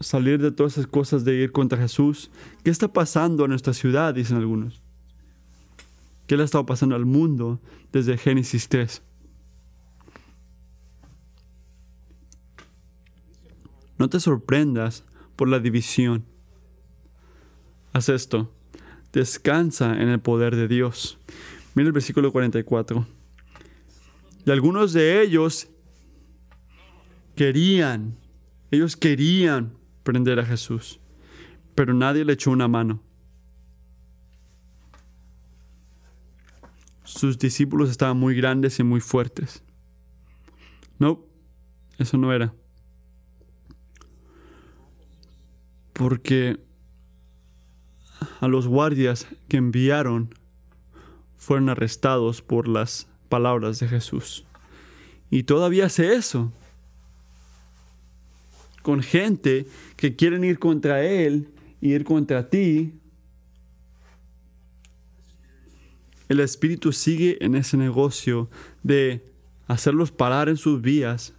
[0.00, 2.30] salir de todas esas cosas de ir contra Jesús.
[2.64, 4.14] ¿Qué está pasando a nuestra ciudad?
[4.14, 4.80] Dicen algunos.
[6.26, 7.60] ¿Qué le ha estado pasando al mundo
[7.92, 9.02] desde Génesis 3?
[13.98, 15.04] No te sorprendas
[15.36, 16.24] por la división.
[17.92, 18.52] Haz esto.
[19.12, 21.18] Descansa en el poder de Dios.
[21.74, 23.06] Mira el versículo 44.
[24.44, 25.68] Y algunos de ellos
[27.34, 28.16] querían,
[28.70, 29.72] ellos querían
[30.02, 31.00] prender a Jesús,
[31.74, 33.02] pero nadie le echó una mano.
[37.02, 39.62] Sus discípulos estaban muy grandes y muy fuertes.
[40.98, 41.24] No,
[41.98, 42.54] eso no era.
[45.96, 46.58] Porque
[48.40, 50.34] a los guardias que enviaron
[51.38, 54.44] fueron arrestados por las palabras de Jesús.
[55.30, 56.52] Y todavía hace eso.
[58.82, 59.66] Con gente
[59.96, 61.48] que quieren ir contra Él,
[61.80, 62.92] ir contra ti.
[66.28, 68.50] El Espíritu sigue en ese negocio
[68.82, 69.24] de
[69.66, 71.32] hacerlos parar en sus vías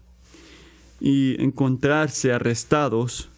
[0.99, 3.29] y encontrarse arrestados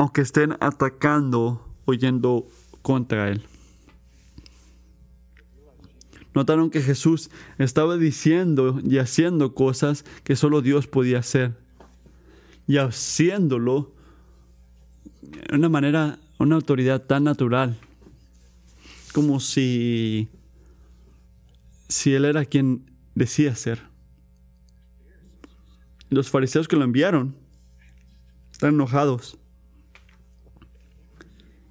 [0.00, 2.48] aunque estén atacando o yendo
[2.80, 3.42] contra él.
[6.34, 7.28] Notaron que Jesús
[7.58, 11.54] estaba diciendo y haciendo cosas que solo Dios podía hacer.
[12.66, 13.92] Y haciéndolo
[15.20, 17.76] de una manera, una autoridad tan natural,
[19.12, 20.30] como si,
[21.88, 23.82] si Él era quien decía ser.
[26.08, 27.36] Los fariseos que lo enviaron
[28.50, 29.39] están enojados.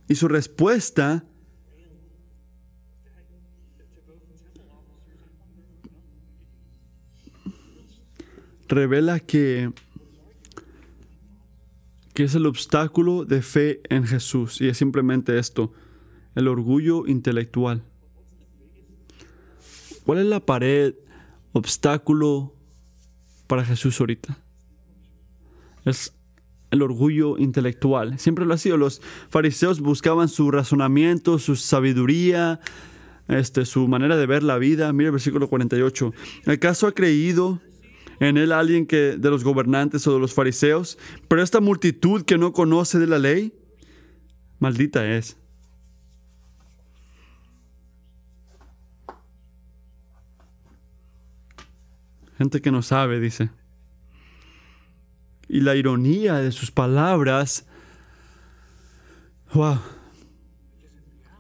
[0.10, 1.24] Y su respuesta
[8.68, 9.72] revela que,
[12.16, 14.60] que es el obstáculo de fe en Jesús.
[14.62, 15.74] Y es simplemente esto,
[16.34, 17.84] el orgullo intelectual.
[20.06, 20.96] ¿Cuál es la pared,
[21.52, 22.56] obstáculo
[23.46, 24.40] para Jesús ahorita?
[25.86, 26.16] Es
[26.72, 28.20] el orgullo intelectual.
[28.20, 28.78] Siempre lo ha sido.
[28.78, 32.60] Los fariseos buscaban su razonamiento, su sabiduría,
[33.28, 34.92] este, su manera de ver la vida.
[34.94, 36.14] Mira el versículo 48.
[36.48, 37.60] ¿Acaso ha creído
[38.20, 40.98] en él alguien que de los gobernantes o de los fariseos?
[41.28, 43.54] Pero esta multitud que no conoce de la ley,
[44.60, 45.38] maldita es.
[52.38, 53.50] Gente que no sabe, dice
[55.50, 57.66] y la ironía de sus palabras.
[59.54, 59.80] Wow.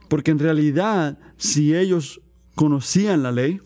[0.09, 2.19] Porque en realidad, si ellos
[2.55, 3.61] conocían la ley,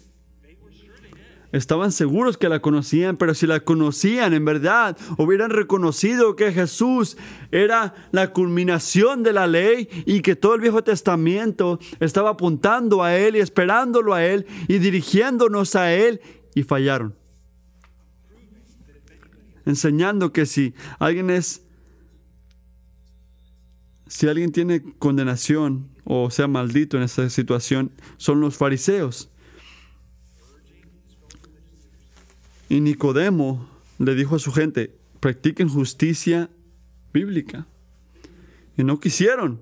[1.53, 7.15] estaban seguros que la conocían, pero si la conocían en verdad, hubieran reconocido que Jesús
[7.51, 13.15] era la culminación de la ley y que todo el Viejo Testamento estaba apuntando a
[13.15, 16.19] Él y esperándolo a Él y dirigiéndonos a Él
[16.53, 17.22] y fallaron
[19.65, 21.63] enseñando que si alguien es,
[24.07, 29.29] si alguien tiene condenación o sea maldito en esa situación, son los fariseos.
[32.69, 36.49] Y Nicodemo le dijo a su gente, practiquen justicia
[37.13, 37.67] bíblica.
[38.75, 39.61] Y no quisieron.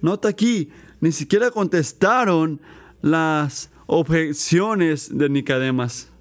[0.00, 0.70] Nota aquí,
[1.00, 2.60] ni siquiera contestaron
[3.00, 6.11] las objeciones de Nicodemas.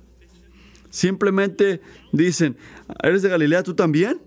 [0.92, 1.82] Simplemente
[2.12, 2.58] dicen,
[3.02, 4.22] ¿eres de Galilea tú también?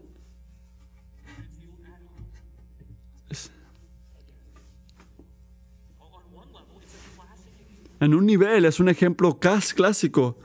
[8.01, 10.39] En un nivel es un ejemplo clásico.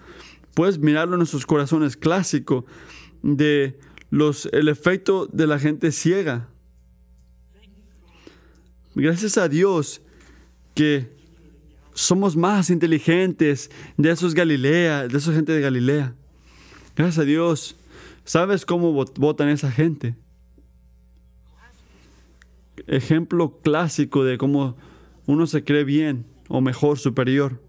[0.53, 2.65] Puedes mirarlo en nuestros corazones clásico
[3.21, 6.49] de los, el efecto de la gente ciega.
[8.93, 10.01] Gracias a Dios
[10.73, 11.18] que
[11.99, 16.13] somos más inteligentes de esos Galilea, de esa gente de Galilea.
[16.95, 17.75] Gracias a Dios.
[18.23, 20.15] ¿Sabes cómo votan esa gente?
[22.87, 24.75] ejemplo clásico de cómo
[25.27, 27.61] uno se cree bien o mejor, superior.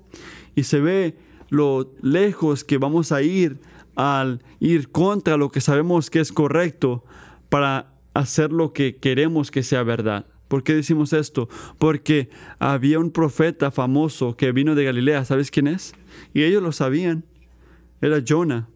[0.55, 1.17] Y se ve
[1.51, 3.59] lo lejos que vamos a ir
[3.97, 7.05] al ir contra lo que sabemos que es correcto
[7.49, 10.25] para hacer lo que queremos que sea verdad.
[10.51, 11.49] ¿Por qué decimos esto?
[11.79, 12.29] Porque
[12.59, 15.95] había un profeta famoso que vino de Galilea, ¿sabes quién es?
[16.35, 17.25] Y ellos lo sabían.
[18.01, 18.69] Era Jonah.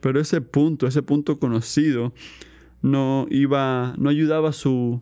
[0.00, 2.12] Pero ese punto, ese punto conocido,
[2.82, 5.00] no iba, no ayudaba su,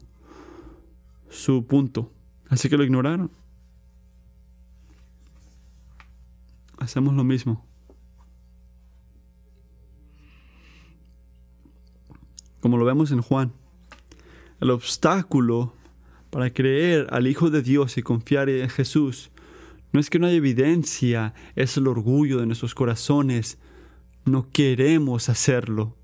[1.30, 2.12] su punto.
[2.50, 3.30] Así que lo ignoraron.
[6.76, 7.67] Hacemos lo mismo.
[12.61, 13.52] Como lo vemos en Juan,
[14.61, 15.74] el obstáculo
[16.30, 19.30] para creer al Hijo de Dios y confiar en Jesús
[19.92, 23.59] no es que no haya evidencia, es el orgullo de nuestros corazones.
[24.24, 25.96] No queremos hacerlo.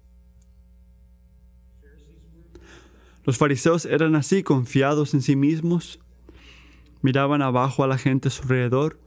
[3.24, 5.98] Los fariseos eran así, confiados en sí mismos,
[7.00, 8.98] miraban abajo a la gente a su alrededor,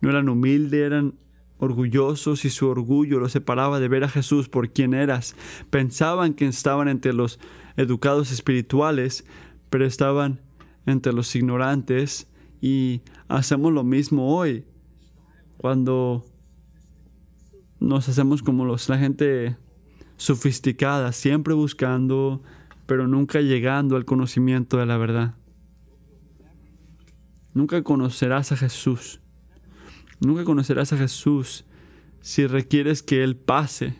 [0.00, 1.14] no eran humildes, eran
[1.58, 5.36] orgullosos y su orgullo los separaba de ver a Jesús por quien eras.
[5.70, 7.38] Pensaban que estaban entre los
[7.76, 9.24] educados espirituales,
[9.70, 10.40] pero estaban
[10.86, 12.28] entre los ignorantes
[12.60, 14.64] y hacemos lo mismo hoy.
[15.56, 16.24] Cuando
[17.80, 19.56] nos hacemos como los, la gente
[20.16, 22.42] sofisticada, siempre buscando
[22.86, 25.34] pero nunca llegando al conocimiento de la verdad.
[27.52, 29.20] Nunca conocerás a Jesús.
[30.20, 31.64] Nunca conocerás a Jesús
[32.20, 33.94] si requieres que Él pase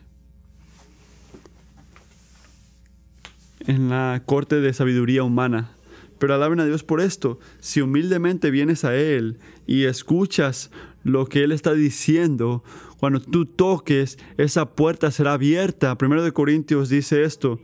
[3.60, 5.72] en la corte de sabiduría humana.
[6.18, 7.38] Pero alaben a Dios por esto.
[7.60, 10.70] Si humildemente vienes a Él y escuchas
[11.04, 12.64] lo que Él está diciendo,
[12.98, 15.98] cuando tú toques, esa puerta será abierta.
[15.98, 17.60] Primero de Corintios dice esto.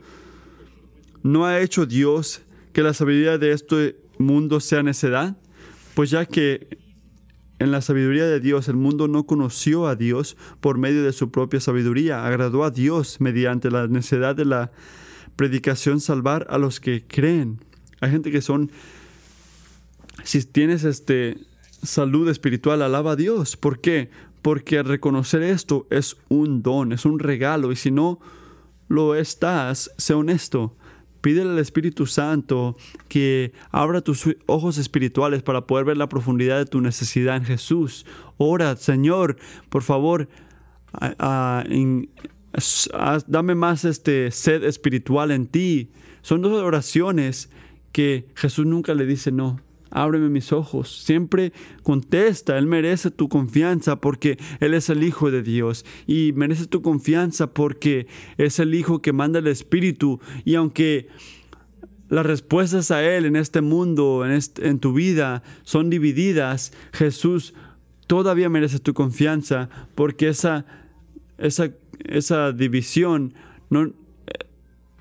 [1.23, 2.43] ¿No ha hecho Dios
[2.73, 5.37] que la sabiduría de este mundo sea necedad?
[5.95, 6.77] Pues ya que
[7.63, 11.31] en la sabiduría de Dios el mundo no conoció a Dios por medio de su
[11.31, 14.71] propia sabiduría, agradó a Dios mediante la necedad de la
[15.37, 17.63] predicación salvar a los que creen.
[18.01, 18.69] Hay gente que son,
[20.23, 21.37] si tienes este
[21.81, 23.55] salud espiritual, alaba a Dios.
[23.55, 24.09] ¿Por qué?
[24.41, 27.71] Porque reconocer esto es un don, es un regalo.
[27.71, 28.19] Y si no
[28.89, 30.75] lo estás, sé honesto.
[31.23, 32.75] Pídele al Espíritu Santo
[33.07, 38.05] que abra tus ojos espirituales para poder ver la profundidad de tu necesidad en Jesús.
[38.37, 39.37] Ora, Señor,
[39.69, 40.27] por favor,
[43.27, 45.91] dame más este sed espiritual en ti.
[46.23, 47.49] Son dos oraciones
[47.93, 49.61] que Jesús nunca le dice no
[49.93, 51.03] ábreme mis ojos.
[51.03, 55.85] Siempre contesta, Él merece tu confianza porque Él es el Hijo de Dios.
[56.07, 60.19] Y merece tu confianza porque es el Hijo que manda el Espíritu.
[60.43, 61.07] Y aunque
[62.09, 67.53] las respuestas a Él en este mundo, en, en tu vida, son divididas, Jesús
[68.07, 70.65] todavía merece tu confianza porque esa,
[71.37, 71.71] esa,
[72.03, 73.33] esa división
[73.69, 73.91] no,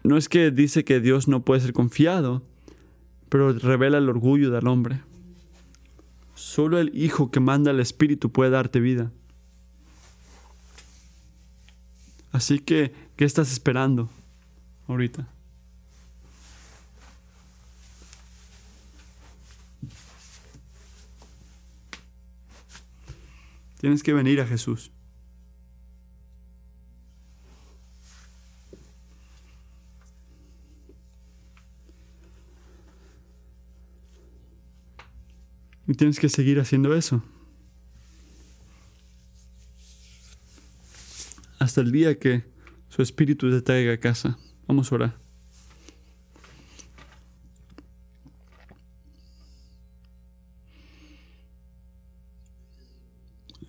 [0.05, 2.43] no es que dice que Dios no puede ser confiado,
[3.33, 5.01] pero revela el orgullo del hombre.
[6.35, 9.11] Solo el Hijo que manda el Espíritu puede darte vida.
[12.31, 14.11] Así que, ¿qué estás esperando
[14.87, 15.27] ahorita?
[23.79, 24.91] Tienes que venir a Jesús.
[35.87, 37.23] Y tienes que seguir haciendo eso.
[41.59, 42.45] Hasta el día que
[42.89, 44.39] su espíritu te traiga a casa.
[44.67, 45.19] Vamos a orar.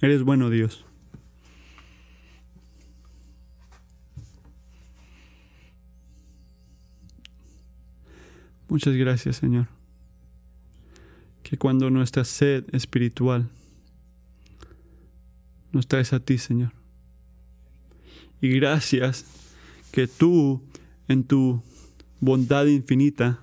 [0.02, 0.86] Eres bueno, Dios.
[8.68, 9.83] Muchas gracias, Señor
[11.54, 13.48] que cuando nuestra sed espiritual
[15.72, 16.72] nos traes a ti, Señor.
[18.42, 19.28] Y gracias
[19.92, 20.64] que tú,
[21.08, 21.62] en tu
[22.20, 23.40] bondad infinita,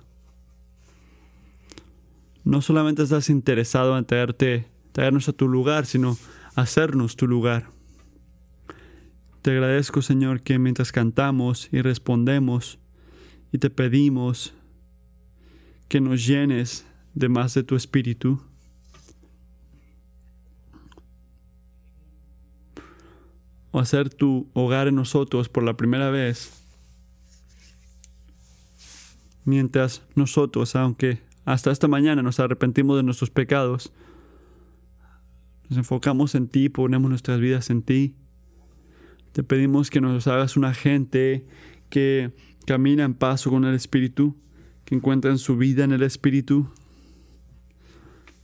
[2.43, 6.17] no solamente estás interesado en traerte, traernos a tu lugar, sino
[6.55, 7.69] hacernos tu lugar.
[9.41, 12.77] Te agradezco, Señor, que mientras cantamos y respondemos
[13.53, 14.53] y te pedimos
[15.87, 18.41] que nos llenes de más de tu espíritu.
[23.71, 26.61] o hacer tu hogar en nosotros por la primera vez,
[29.45, 33.91] mientras nosotros, aunque hasta esta mañana nos arrepentimos de nuestros pecados,
[35.69, 38.15] nos enfocamos en ti, ponemos nuestras vidas en ti.
[39.31, 41.45] Te pedimos que nos hagas una gente
[41.89, 42.33] que
[42.65, 44.35] camina en paso con el Espíritu,
[44.83, 46.69] que encuentran su vida en el Espíritu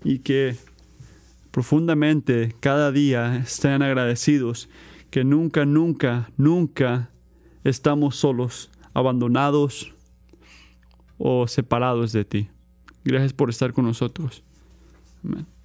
[0.04, 0.56] y que
[1.52, 4.70] profundamente cada día estén agradecidos
[5.10, 7.10] que nunca, nunca, nunca
[7.64, 9.94] estamos solos, abandonados
[11.18, 12.50] o separados de ti.
[13.04, 14.44] Gracias por estar con nosotros.
[15.24, 15.57] Amén.